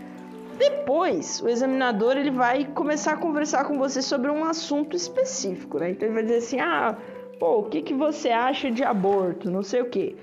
Depois, 0.59 1.41
o 1.41 1.49
examinador 1.49 2.17
ele 2.17 2.31
vai 2.31 2.67
começar 2.67 3.15
a 3.15 3.17
conversar 3.17 3.65
com 3.65 3.79
você 3.79 4.03
sobre 4.03 4.31
um 4.31 4.45
assunto 4.45 4.95
específico, 4.95 5.79
né? 5.79 5.91
Então 5.91 6.07
ele 6.07 6.15
vai 6.15 6.23
dizer 6.23 6.37
assim: 6.37 6.61
"Ah, 6.61 6.97
pô, 7.41 7.61
o 7.61 7.65
que 7.65 7.81
que 7.81 7.95
você 7.95 8.29
acha 8.29 8.71
de 8.71 8.85
aborto?", 8.85 9.51
não 9.51 9.63
sei 9.63 9.81
o 9.81 9.89
quê. 9.89 10.15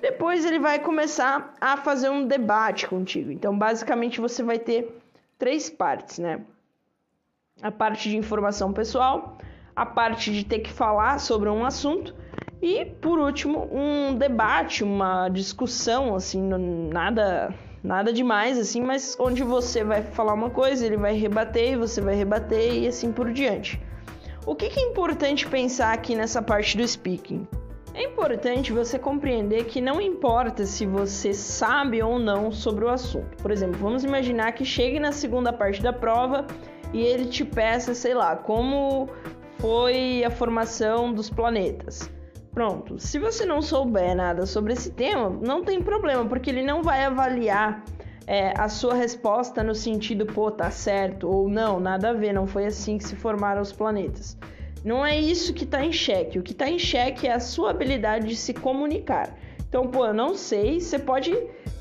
Depois 0.00 0.44
ele 0.44 0.58
vai 0.58 0.78
começar 0.78 1.54
a 1.60 1.76
fazer 1.76 2.08
um 2.08 2.26
debate 2.26 2.88
contigo. 2.88 3.30
Então, 3.30 3.56
basicamente 3.56 4.20
você 4.20 4.42
vai 4.42 4.58
ter 4.58 5.00
três 5.38 5.68
partes, 5.68 6.18
né? 6.18 6.40
A 7.62 7.70
parte 7.70 8.08
de 8.08 8.16
informação 8.16 8.72
pessoal, 8.72 9.38
a 9.76 9.86
parte 9.86 10.32
de 10.32 10.44
ter 10.44 10.60
que 10.60 10.72
falar 10.72 11.20
sobre 11.20 11.48
um 11.48 11.64
assunto 11.64 12.14
e 12.62 12.84
por 12.84 13.18
último, 13.18 13.68
um 13.72 14.14
debate, 14.14 14.82
uma 14.82 15.28
discussão, 15.28 16.14
assim, 16.14 16.42
nada 16.92 17.54
nada 17.84 18.10
demais, 18.10 18.58
assim, 18.58 18.80
mas 18.80 19.14
onde 19.20 19.42
você 19.42 19.84
vai 19.84 20.02
falar 20.02 20.32
uma 20.32 20.48
coisa, 20.48 20.86
ele 20.86 20.96
vai 20.96 21.14
rebater, 21.14 21.74
e 21.74 21.76
você 21.76 22.00
vai 22.00 22.14
rebater 22.14 22.72
e 22.72 22.88
assim 22.88 23.12
por 23.12 23.30
diante. 23.30 23.78
O 24.46 24.54
que, 24.54 24.70
que 24.70 24.80
é 24.80 24.82
importante 24.82 25.46
pensar 25.46 25.92
aqui 25.92 26.14
nessa 26.14 26.40
parte 26.40 26.78
do 26.78 26.88
speaking? 26.88 27.46
É 27.92 28.02
importante 28.02 28.72
você 28.72 28.98
compreender 28.98 29.66
que 29.66 29.80
não 29.80 30.00
importa 30.00 30.66
se 30.66 30.84
você 30.84 31.32
sabe 31.32 32.02
ou 32.02 32.18
não 32.18 32.50
sobre 32.50 32.84
o 32.84 32.88
assunto. 32.88 33.36
Por 33.40 33.50
exemplo, 33.50 33.78
vamos 33.78 34.02
imaginar 34.02 34.52
que 34.52 34.64
chegue 34.64 34.98
na 34.98 35.12
segunda 35.12 35.52
parte 35.52 35.80
da 35.80 35.92
prova 35.92 36.46
e 36.92 37.02
ele 37.02 37.26
te 37.26 37.44
peça, 37.44 37.94
sei 37.94 38.12
lá, 38.12 38.34
como 38.34 39.08
foi 39.58 40.24
a 40.24 40.30
formação 40.30 41.12
dos 41.12 41.30
planetas. 41.30 42.10
Pronto, 42.54 43.00
se 43.00 43.18
você 43.18 43.44
não 43.44 43.60
souber 43.60 44.14
nada 44.14 44.46
sobre 44.46 44.74
esse 44.74 44.92
tema, 44.92 45.28
não 45.28 45.64
tem 45.64 45.82
problema, 45.82 46.24
porque 46.24 46.48
ele 46.48 46.62
não 46.62 46.84
vai 46.84 47.04
avaliar 47.04 47.84
é, 48.28 48.54
a 48.56 48.68
sua 48.68 48.94
resposta 48.94 49.60
no 49.64 49.74
sentido, 49.74 50.24
pô, 50.24 50.52
tá 50.52 50.70
certo 50.70 51.28
ou 51.28 51.48
não, 51.48 51.80
nada 51.80 52.10
a 52.10 52.12
ver, 52.12 52.32
não 52.32 52.46
foi 52.46 52.66
assim 52.66 52.96
que 52.96 53.04
se 53.04 53.16
formaram 53.16 53.60
os 53.60 53.72
planetas. 53.72 54.38
Não 54.84 55.04
é 55.04 55.18
isso 55.18 55.52
que 55.52 55.64
está 55.64 55.84
em 55.84 55.92
xeque. 55.92 56.38
O 56.38 56.42
que 56.42 56.52
está 56.52 56.68
em 56.68 56.78
xeque 56.78 57.26
é 57.26 57.32
a 57.32 57.40
sua 57.40 57.70
habilidade 57.70 58.28
de 58.28 58.36
se 58.36 58.54
comunicar. 58.54 59.34
Então, 59.68 59.88
pô, 59.88 60.06
eu 60.06 60.14
não 60.14 60.34
sei, 60.34 60.78
você 60.78 60.98
pode 60.98 61.36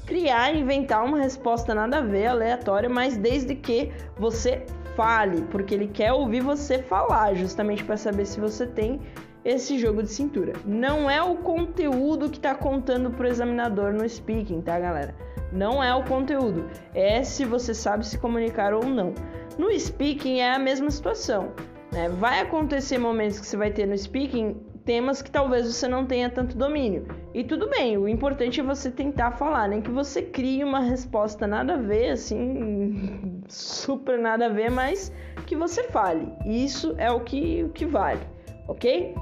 criar, 0.08 0.56
inventar 0.56 1.06
uma 1.06 1.20
resposta 1.20 1.76
nada 1.76 2.00
a 2.00 2.02
ver, 2.02 2.28
aleatória, 2.28 2.90
mas 2.90 3.16
desde 3.16 3.56
que 3.56 3.92
você 4.18 4.66
fale, 4.96 5.44
porque 5.52 5.76
ele 5.76 5.88
quer 5.88 6.14
ouvir 6.14 6.42
você 6.42 6.80
falar, 6.80 7.36
justamente 7.36 7.84
para 7.84 7.98
saber 7.98 8.26
se 8.26 8.40
você 8.40 8.66
tem 8.66 9.00
esse 9.44 9.78
jogo 9.78 10.04
de 10.04 10.10
cintura. 10.10 10.54
Não 10.66 11.10
é 11.10 11.22
o 11.22 11.36
conteúdo 11.36 12.30
que 12.30 12.38
está 12.38 12.56
contando 12.56 13.12
para 13.12 13.26
o 13.26 13.30
examinador 13.30 13.94
no 13.94 14.08
speaking, 14.08 14.62
tá, 14.62 14.80
galera? 14.80 15.16
Não 15.52 15.84
é 15.84 15.94
o 15.94 16.04
conteúdo, 16.04 16.68
é 16.96 17.24
se 17.24 17.46
você 17.46 17.74
sabe 17.74 18.06
se 18.08 18.18
comunicar 18.18 18.74
ou 18.74 18.86
não. 18.86 19.14
No 19.58 19.72
speaking 19.80 20.40
é 20.40 20.54
a 20.54 20.60
mesma 20.60 20.90
situação. 20.90 21.52
Né? 21.92 22.10
Vai 22.10 22.40
acontecer 22.40 22.98
momentos 22.98 23.40
que 23.40 23.46
você 23.46 23.56
vai 23.56 23.70
ter 23.70 23.86
no 23.86 23.96
speaking 23.96 24.56
temas 24.84 25.22
que 25.22 25.32
talvez 25.32 25.66
você 25.68 25.88
não 25.88 26.06
tenha 26.06 26.30
tanto 26.30 26.58
domínio. 26.58 27.06
E 27.34 27.44
tudo 27.44 27.70
bem, 27.70 27.98
o 27.98 28.08
importante 28.08 28.60
é 28.60 28.64
você 28.64 28.92
tentar 28.92 29.32
falar, 29.32 29.68
nem 29.68 29.82
que 29.82 29.92
você 29.92 30.22
crie 30.22 30.64
uma 30.64 30.80
resposta 30.80 31.48
nada 31.48 31.76
a 31.76 31.78
ver, 31.78 32.12
assim, 32.12 33.42
super 33.48 34.20
nada 34.20 34.48
a 34.48 34.50
ver, 34.50 34.70
mas 34.70 35.12
que 35.46 35.56
você 35.56 35.84
fale. 35.84 36.28
Isso 36.46 36.96
é 36.98 37.12
o 37.12 37.22
que, 37.22 37.64
o 37.64 37.70
que 37.70 37.86
vale, 37.86 38.22
ok? 38.68 39.16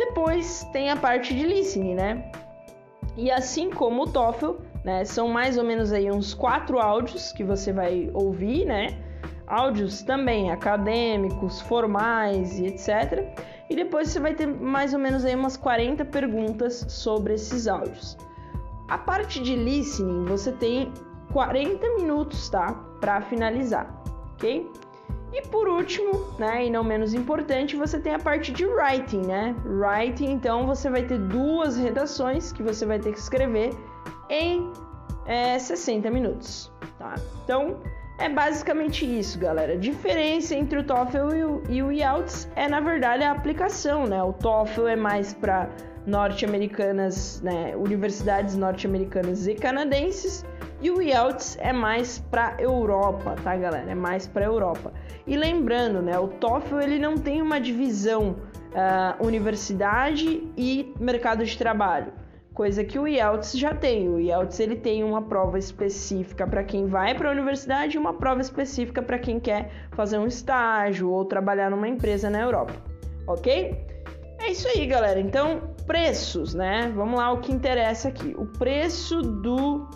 Depois 0.00 0.64
tem 0.72 0.90
a 0.90 0.96
parte 0.96 1.34
de 1.34 1.44
listening, 1.44 1.94
né? 1.94 2.32
E 3.16 3.30
assim 3.30 3.68
como 3.68 4.04
o 4.04 4.06
TOEFL, 4.06 4.52
né, 4.82 5.04
são 5.04 5.28
mais 5.28 5.58
ou 5.58 5.64
menos 5.64 5.92
aí 5.92 6.10
uns 6.10 6.32
quatro 6.32 6.78
áudios 6.78 7.32
que 7.32 7.44
você 7.44 7.70
vai 7.70 8.10
ouvir, 8.14 8.64
né? 8.64 8.96
áudios 9.50 10.02
também 10.02 10.52
acadêmicos, 10.52 11.60
formais 11.60 12.58
e 12.58 12.66
etc. 12.66 13.34
E 13.68 13.74
depois 13.74 14.08
você 14.08 14.20
vai 14.20 14.32
ter 14.32 14.46
mais 14.46 14.94
ou 14.94 15.00
menos 15.00 15.24
aí 15.24 15.34
umas 15.34 15.56
40 15.56 16.04
perguntas 16.04 16.86
sobre 16.88 17.34
esses 17.34 17.66
áudios. 17.66 18.16
A 18.88 18.96
parte 18.96 19.42
de 19.42 19.56
listening, 19.56 20.24
você 20.24 20.52
tem 20.52 20.92
40 21.32 21.96
minutos, 21.96 22.48
tá? 22.48 22.72
Para 23.00 23.20
finalizar, 23.22 24.02
ok? 24.34 24.70
E 25.32 25.42
por 25.42 25.68
último, 25.68 26.26
né, 26.38 26.66
e 26.66 26.70
não 26.70 26.82
menos 26.82 27.14
importante, 27.14 27.76
você 27.76 28.00
tem 28.00 28.14
a 28.14 28.18
parte 28.18 28.52
de 28.52 28.64
writing, 28.64 29.22
né? 29.26 29.54
Writing, 29.64 30.30
então 30.32 30.66
você 30.66 30.90
vai 30.90 31.04
ter 31.04 31.18
duas 31.18 31.76
redações 31.76 32.52
que 32.52 32.62
você 32.62 32.84
vai 32.84 32.98
ter 32.98 33.12
que 33.12 33.18
escrever 33.18 33.70
em 34.28 34.72
é, 35.26 35.58
60 35.58 36.10
minutos, 36.10 36.72
tá? 36.98 37.14
Então, 37.44 37.78
é 38.18 38.28
basicamente 38.28 39.06
isso, 39.06 39.38
galera. 39.38 39.72
A 39.72 39.76
diferença 39.76 40.54
entre 40.54 40.78
o 40.80 40.84
TOEFL 40.84 41.34
e 41.34 41.44
o, 41.44 41.62
e 41.70 41.82
o 41.82 41.90
IELTS 41.90 42.48
é, 42.54 42.68
na 42.68 42.80
verdade, 42.80 43.24
a 43.24 43.30
aplicação, 43.30 44.06
né? 44.06 44.22
O 44.22 44.32
TOEFL 44.32 44.88
é 44.88 44.96
mais 44.96 45.32
para 45.32 45.70
norte-americanas, 46.06 47.40
né? 47.40 47.74
Universidades 47.76 48.56
norte-americanas 48.56 49.46
e 49.46 49.54
canadenses. 49.54 50.44
E 50.80 50.90
o 50.90 51.02
IELTS 51.02 51.58
é 51.60 51.72
mais 51.72 52.18
para 52.18 52.54
Europa, 52.58 53.36
tá, 53.44 53.54
galera? 53.56 53.90
É 53.90 53.94
mais 53.94 54.26
para 54.26 54.46
Europa. 54.46 54.92
E 55.26 55.36
lembrando, 55.36 56.00
né? 56.00 56.18
O 56.18 56.28
TOEFL 56.28 56.80
ele 56.80 56.98
não 56.98 57.16
tem 57.16 57.42
uma 57.42 57.60
divisão 57.60 58.36
uh, 58.70 59.24
universidade 59.24 60.50
e 60.56 60.94
mercado 60.98 61.44
de 61.44 61.56
trabalho 61.58 62.12
coisa 62.60 62.84
que 62.84 62.98
o 62.98 63.08
IELTS 63.08 63.58
já 63.58 63.74
tem. 63.74 64.08
O 64.10 64.20
IELTS 64.20 64.60
ele 64.60 64.76
tem 64.76 65.02
uma 65.02 65.22
prova 65.22 65.58
específica 65.58 66.46
para 66.46 66.62
quem 66.62 66.86
vai 66.86 67.14
para 67.14 67.30
a 67.30 67.32
universidade 67.32 67.96
e 67.96 67.98
uma 67.98 68.12
prova 68.12 68.42
específica 68.42 69.00
para 69.00 69.18
quem 69.18 69.40
quer 69.40 69.70
fazer 69.92 70.18
um 70.18 70.26
estágio 70.26 71.10
ou 71.10 71.24
trabalhar 71.24 71.70
numa 71.70 71.88
empresa 71.88 72.28
na 72.28 72.40
Europa, 72.40 72.74
ok? 73.26 73.86
É 74.38 74.50
isso 74.50 74.68
aí, 74.68 74.86
galera. 74.86 75.18
Então, 75.18 75.74
preços, 75.86 76.52
né? 76.52 76.92
Vamos 76.94 77.18
lá, 77.18 77.32
o 77.32 77.40
que 77.40 77.50
interessa 77.50 78.08
aqui. 78.08 78.34
O 78.36 78.44
preço 78.44 79.22
do, 79.22 79.88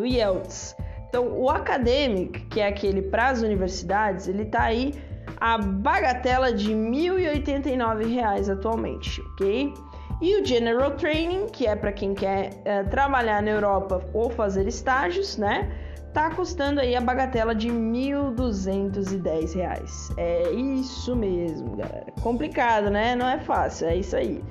do 0.00 0.06
IELTS. 0.06 0.74
Então, 1.08 1.28
o 1.28 1.48
Academic, 1.50 2.40
que 2.46 2.60
é 2.60 2.68
aquele 2.68 3.02
para 3.02 3.28
as 3.28 3.42
universidades, 3.42 4.26
ele 4.28 4.46
tá 4.46 4.62
aí 4.62 4.94
a 5.38 5.58
bagatela 5.58 6.52
de 6.52 6.72
R$ 6.72 6.74
1.089 6.74 8.52
atualmente, 8.52 9.20
ok? 9.32 9.74
E 10.22 10.40
o 10.40 10.44
General 10.44 10.92
Training, 10.92 11.46
que 11.46 11.66
é 11.66 11.74
para 11.74 11.90
quem 11.92 12.14
quer 12.14 12.50
é, 12.64 12.84
trabalhar 12.84 13.42
na 13.42 13.50
Europa 13.50 14.00
ou 14.12 14.30
fazer 14.30 14.68
estágios, 14.68 15.36
né? 15.36 15.68
Tá 16.12 16.30
custando 16.30 16.80
aí 16.80 16.94
a 16.94 17.00
bagatela 17.00 17.52
de 17.54 17.68
R$ 17.68 17.74
1.210. 17.74 20.14
É 20.16 20.50
isso 20.50 21.16
mesmo, 21.16 21.76
galera. 21.76 22.06
Complicado, 22.22 22.90
né? 22.90 23.16
Não 23.16 23.28
é 23.28 23.38
fácil, 23.38 23.88
é 23.88 23.96
isso 23.96 24.16
aí. 24.16 24.42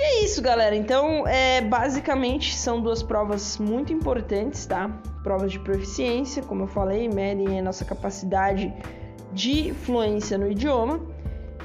E 0.00 0.02
é 0.02 0.24
isso, 0.24 0.40
galera. 0.40 0.74
Então, 0.74 1.28
é, 1.28 1.60
basicamente, 1.60 2.56
são 2.56 2.80
duas 2.80 3.02
provas 3.02 3.58
muito 3.58 3.92
importantes, 3.92 4.64
tá? 4.64 4.90
Provas 5.22 5.52
de 5.52 5.58
proficiência, 5.58 6.42
como 6.42 6.62
eu 6.62 6.66
falei, 6.66 7.06
medem 7.06 7.60
a 7.60 7.62
nossa 7.62 7.84
capacidade 7.84 8.72
de 9.30 9.74
fluência 9.74 10.38
no 10.38 10.50
idioma. 10.50 11.02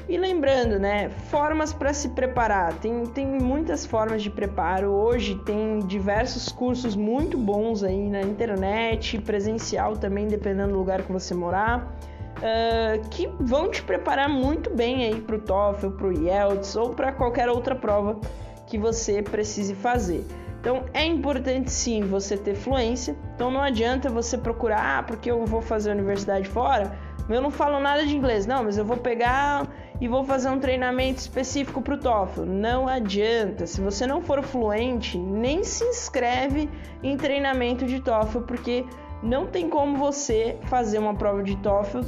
E 0.10 0.18
lembrando, 0.18 0.78
né, 0.78 1.08
formas 1.08 1.72
para 1.72 1.94
se 1.94 2.10
preparar. 2.10 2.74
Tem, 2.74 3.06
tem 3.06 3.26
muitas 3.26 3.86
formas 3.86 4.22
de 4.22 4.30
preparo. 4.30 4.92
Hoje 4.92 5.36
tem 5.46 5.80
diversos 5.80 6.52
cursos 6.52 6.94
muito 6.94 7.38
bons 7.38 7.84
aí 7.84 8.10
na 8.10 8.22
internet, 8.22 9.18
presencial 9.20 9.96
também, 9.96 10.28
dependendo 10.28 10.74
do 10.74 10.78
lugar 10.78 11.04
que 11.04 11.12
você 11.12 11.34
morar, 11.34 11.98
uh, 12.46 13.10
que 13.10 13.28
vão 13.40 13.70
te 13.70 13.82
preparar 13.82 14.30
muito 14.30 14.70
bem 14.70 15.06
aí 15.06 15.20
para 15.20 15.36
o 15.36 15.40
TOEFL, 15.40 15.90
para 15.90 16.08
o 16.08 16.14
IELTS 16.14 16.76
ou 16.76 16.90
para 16.92 17.12
qualquer 17.12 17.50
outra 17.50 17.76
prova 17.76 18.20
que 18.68 18.78
você 18.78 19.22
precise 19.22 19.74
fazer. 19.74 20.26
Então 20.60 20.84
é 20.94 21.06
importante 21.06 21.72
sim 21.72 22.02
você 22.02 22.38
ter 22.38 22.56
fluência. 22.56 23.16
Então 23.36 23.52
não 23.52 23.62
adianta 23.62 24.10
você 24.10 24.38
procurar, 24.38 25.00
ah, 25.00 25.04
porque 25.04 25.30
eu 25.30 25.46
vou 25.46 25.62
fazer 25.62 25.92
a 25.92 25.94
universidade 25.94 26.48
fora, 26.48 26.98
eu 27.30 27.42
não 27.42 27.52
falo 27.52 27.80
nada 27.80 28.06
de 28.06 28.16
inglês. 28.16 28.46
Não, 28.46 28.64
mas 28.64 28.78
eu 28.78 28.86
vou 28.86 28.98
pegar 28.98 29.68
e 30.00 30.08
vou 30.08 30.24
fazer 30.24 30.50
um 30.50 30.60
treinamento 30.60 31.20
específico 31.20 31.82
para 31.82 31.96
o 31.96 31.98
TOEFL. 31.98 32.46
Não 32.46 32.88
adianta. 32.88 33.68
Se 33.68 33.80
você 33.82 34.06
não 34.08 34.22
for 34.22 34.42
fluente, 34.44 35.18
nem 35.18 35.64
se 35.64 35.84
inscreve 35.84 36.70
em 37.02 37.16
treinamento 37.16 37.86
de 37.86 38.00
TOEFL, 38.00 38.42
porque 38.42 38.86
não 39.22 39.46
tem 39.46 39.70
como 39.70 39.98
você 39.98 40.58
fazer 40.64 41.00
uma 41.00 41.16
prova 41.16 41.44
de 41.44 41.56
TOEFL 41.58 42.02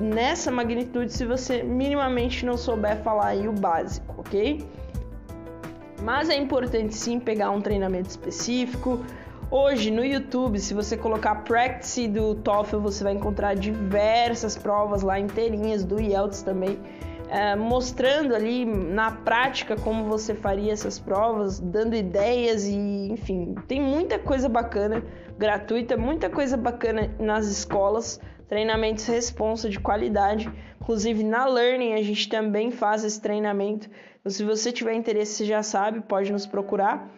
nessa 0.00 0.50
magnitude 0.50 1.12
se 1.12 1.24
você 1.24 1.62
minimamente 1.62 2.44
não 2.44 2.56
souber 2.56 3.02
falar 3.02 3.28
aí 3.28 3.48
o 3.48 3.52
básico, 3.52 4.14
ok? 4.18 4.64
Mas 6.02 6.28
é 6.28 6.36
importante 6.36 6.94
sim 6.94 7.18
pegar 7.18 7.50
um 7.50 7.60
treinamento 7.60 8.10
específico, 8.10 9.04
Hoje 9.48 9.92
no 9.92 10.04
YouTube, 10.04 10.58
se 10.58 10.74
você 10.74 10.96
colocar 10.96 11.44
Practice 11.44 12.08
do 12.08 12.34
TOEFL, 12.34 12.80
você 12.80 13.04
vai 13.04 13.12
encontrar 13.12 13.54
diversas 13.54 14.56
provas 14.56 15.02
lá 15.02 15.20
inteirinhas 15.20 15.84
do 15.84 16.00
IELTS 16.00 16.42
também, 16.42 16.76
é, 17.28 17.54
mostrando 17.54 18.34
ali 18.34 18.64
na 18.64 19.12
prática 19.12 19.76
como 19.76 20.06
você 20.06 20.34
faria 20.34 20.72
essas 20.72 20.98
provas, 20.98 21.60
dando 21.60 21.94
ideias 21.94 22.64
e 22.66 22.74
enfim, 23.08 23.54
tem 23.68 23.80
muita 23.80 24.18
coisa 24.18 24.48
bacana, 24.48 25.00
gratuita, 25.38 25.96
muita 25.96 26.28
coisa 26.28 26.56
bacana 26.56 27.14
nas 27.16 27.46
escolas, 27.46 28.20
treinamentos 28.48 29.06
responsa 29.06 29.68
de 29.68 29.78
qualidade. 29.78 30.50
Inclusive 30.80 31.24
na 31.24 31.46
Learning 31.46 31.94
a 31.94 32.02
gente 32.02 32.28
também 32.28 32.70
faz 32.70 33.04
esse 33.04 33.20
treinamento. 33.20 33.88
Então, 34.20 34.30
se 34.30 34.44
você 34.44 34.72
tiver 34.72 34.94
interesse, 34.94 35.34
você 35.34 35.44
já 35.44 35.62
sabe, 35.62 36.00
pode 36.00 36.32
nos 36.32 36.46
procurar. 36.46 37.10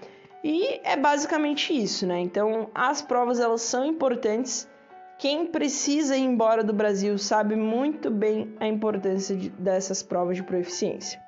E 0.43 0.81
é 0.85 0.97
basicamente 0.97 1.73
isso, 1.73 2.07
né? 2.07 2.21
Então, 2.21 2.71
as 2.75 3.03
provas 3.03 3.41
elas 3.41 3.63
são 3.63 3.85
importantes. 3.85 4.69
Quem 5.19 5.47
precisa 5.47 6.17
ir 6.17 6.23
embora 6.23 6.63
do 6.63 6.73
Brasil 6.73 7.19
sabe 7.19 7.57
muito 7.57 8.11
bem 8.11 8.55
a 8.61 8.69
importância 8.69 9.37
de, 9.37 9.51
dessas 9.51 10.03
provas 10.03 10.37
de 10.37 10.45
proficiência. 10.45 11.21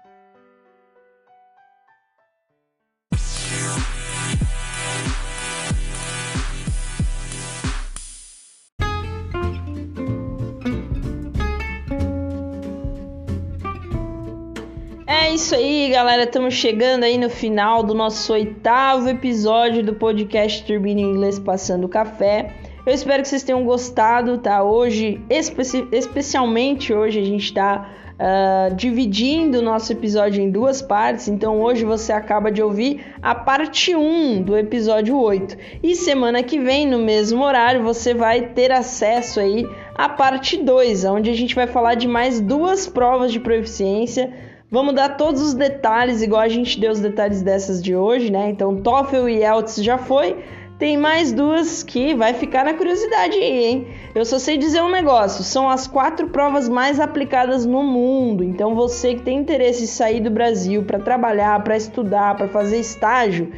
Isso 15.40 15.54
aí, 15.54 15.88
galera. 15.88 16.24
Estamos 16.24 16.52
chegando 16.52 17.02
aí 17.04 17.16
no 17.16 17.30
final 17.30 17.82
do 17.82 17.94
nosso 17.94 18.30
oitavo 18.30 19.08
episódio 19.08 19.82
do 19.82 19.94
podcast 19.94 20.62
Turbina 20.66 21.00
Inglês 21.00 21.38
Passando 21.38 21.88
Café. 21.88 22.52
Eu 22.84 22.92
espero 22.92 23.22
que 23.22 23.28
vocês 23.28 23.42
tenham 23.42 23.64
gostado, 23.64 24.36
tá? 24.36 24.62
Hoje, 24.62 25.18
especi 25.30 25.88
especialmente 25.92 26.92
hoje, 26.92 27.20
a 27.20 27.24
gente 27.24 27.44
está 27.44 27.88
uh, 28.20 28.74
dividindo 28.74 29.60
o 29.60 29.62
nosso 29.62 29.90
episódio 29.90 30.42
em 30.42 30.50
duas 30.50 30.82
partes. 30.82 31.26
Então, 31.26 31.58
hoje 31.62 31.86
você 31.86 32.12
acaba 32.12 32.52
de 32.52 32.62
ouvir 32.62 33.02
a 33.22 33.34
parte 33.34 33.96
1 33.96 34.42
do 34.42 34.58
episódio 34.58 35.18
8. 35.18 35.56
E 35.82 35.96
semana 35.96 36.42
que 36.42 36.58
vem, 36.58 36.86
no 36.86 36.98
mesmo 36.98 37.42
horário, 37.42 37.82
você 37.82 38.12
vai 38.12 38.42
ter 38.48 38.70
acesso 38.70 39.40
aí 39.40 39.66
à 39.94 40.06
parte 40.06 40.58
2, 40.58 41.06
onde 41.06 41.30
a 41.30 41.34
gente 41.34 41.54
vai 41.54 41.66
falar 41.66 41.94
de 41.94 42.06
mais 42.06 42.42
duas 42.42 42.86
provas 42.86 43.32
de 43.32 43.40
proficiência 43.40 44.49
Vamos 44.70 44.94
dar 44.94 45.16
todos 45.16 45.42
os 45.42 45.52
detalhes, 45.52 46.22
igual 46.22 46.42
a 46.42 46.48
gente 46.48 46.78
deu 46.78 46.92
os 46.92 47.00
detalhes 47.00 47.42
dessas 47.42 47.82
de 47.82 47.96
hoje, 47.96 48.30
né? 48.30 48.50
Então, 48.50 48.76
TOEFL 48.76 49.28
e 49.28 49.38
IELTS 49.38 49.82
já 49.82 49.98
foi. 49.98 50.36
Tem 50.78 50.96
mais 50.96 51.32
duas 51.32 51.82
que 51.82 52.14
vai 52.14 52.34
ficar 52.34 52.64
na 52.64 52.72
curiosidade 52.74 53.34
aí, 53.36 53.64
hein? 53.64 53.88
Eu 54.14 54.24
só 54.24 54.38
sei 54.38 54.56
dizer 54.56 54.80
um 54.80 54.88
negócio: 54.88 55.42
são 55.42 55.68
as 55.68 55.88
quatro 55.88 56.28
provas 56.28 56.68
mais 56.68 57.00
aplicadas 57.00 57.66
no 57.66 57.82
mundo. 57.82 58.44
Então, 58.44 58.76
você 58.76 59.16
que 59.16 59.22
tem 59.22 59.38
interesse 59.38 59.82
em 59.82 59.88
sair 59.88 60.20
do 60.20 60.30
Brasil 60.30 60.84
para 60.84 61.00
trabalhar, 61.00 61.64
para 61.64 61.76
estudar, 61.76 62.36
para 62.36 62.46
fazer 62.46 62.78
estágio, 62.78 63.52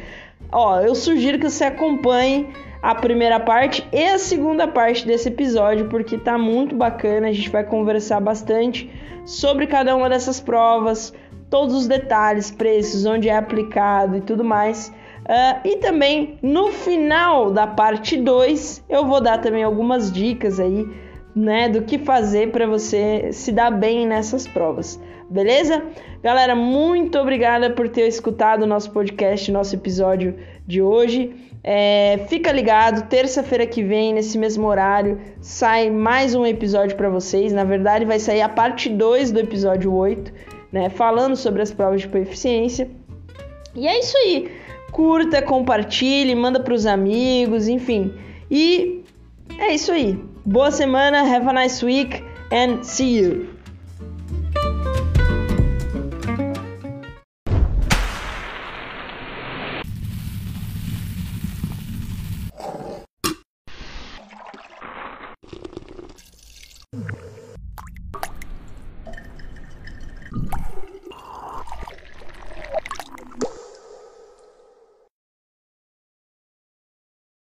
ó, 0.51 0.79
eu 0.81 0.95
sugiro 0.95 1.37
que 1.37 1.47
você 1.47 1.65
acompanhe 1.65 2.49
a 2.83 2.93
primeira 2.93 3.39
parte 3.39 3.87
e 3.93 4.03
a 4.03 4.19
segunda 4.19 4.67
parte 4.67 5.07
desse 5.07 5.29
episódio, 5.29 5.87
porque 5.87 6.17
tá 6.17 6.37
muito 6.37 6.75
bacana. 6.75 7.29
A 7.29 7.31
gente 7.31 7.49
vai 7.49 7.63
conversar 7.63 8.19
bastante 8.19 8.91
sobre 9.23 9.65
cada 9.67 9.95
uma 9.95 10.09
dessas 10.09 10.41
provas, 10.41 11.13
todos 11.49 11.73
os 11.73 11.87
detalhes, 11.87 12.51
preços, 12.51 13.05
onde 13.05 13.29
é 13.29 13.37
aplicado 13.37 14.17
e 14.17 14.21
tudo 14.21 14.43
mais. 14.43 14.89
Uh, 14.89 15.65
e 15.65 15.77
também 15.77 16.37
no 16.41 16.73
final 16.73 17.49
da 17.49 17.65
parte 17.65 18.17
2 18.17 18.83
eu 18.89 19.05
vou 19.05 19.21
dar 19.21 19.37
também 19.37 19.63
algumas 19.63 20.11
dicas 20.11 20.59
aí, 20.59 20.85
né, 21.35 21.69
do 21.69 21.81
que 21.81 21.97
fazer 21.97 22.51
para 22.51 22.67
você 22.67 23.31
se 23.31 23.51
dar 23.51 23.71
bem 23.71 24.07
nessas 24.07 24.47
provas. 24.47 24.99
Beleza? 25.29 25.83
Galera, 26.21 26.55
muito 26.55 27.17
obrigada 27.17 27.71
por 27.71 27.89
ter 27.89 28.07
escutado 28.07 28.63
o 28.63 28.67
nosso 28.67 28.91
podcast, 28.91 29.51
nosso 29.51 29.75
episódio 29.75 30.35
de 30.67 30.81
hoje. 30.81 31.33
É, 31.63 32.25
fica 32.27 32.51
ligado, 32.51 33.07
terça-feira 33.07 33.65
que 33.65 33.81
vem, 33.81 34.13
nesse 34.13 34.37
mesmo 34.37 34.67
horário, 34.67 35.19
sai 35.39 35.89
mais 35.89 36.35
um 36.35 36.45
episódio 36.45 36.95
para 36.95 37.09
vocês. 37.09 37.53
Na 37.53 37.63
verdade, 37.63 38.05
vai 38.05 38.19
sair 38.19 38.41
a 38.41 38.49
parte 38.49 38.89
2 38.89 39.31
do 39.31 39.39
episódio 39.39 39.93
8, 39.93 40.31
né? 40.71 40.89
Falando 40.89 41.35
sobre 41.35 41.61
as 41.61 41.71
provas 41.71 42.01
de 42.01 42.07
proficiência. 42.09 42.89
E 43.73 43.87
é 43.87 43.99
isso 43.99 44.15
aí. 44.17 44.51
Curta, 44.91 45.41
compartilhe, 45.41 46.35
manda 46.35 46.59
para 46.59 46.73
os 46.73 46.85
amigos, 46.85 47.67
enfim. 47.67 48.13
E 48.51 49.03
é 49.57 49.73
isso 49.73 49.91
aí. 49.91 50.19
Boa 50.45 50.71
semana, 50.71 51.25
have 51.25 51.47
a 51.47 51.53
nice 51.53 51.81
week 51.81 52.21
and 52.51 52.85
see 52.85 53.15
you. 53.15 53.52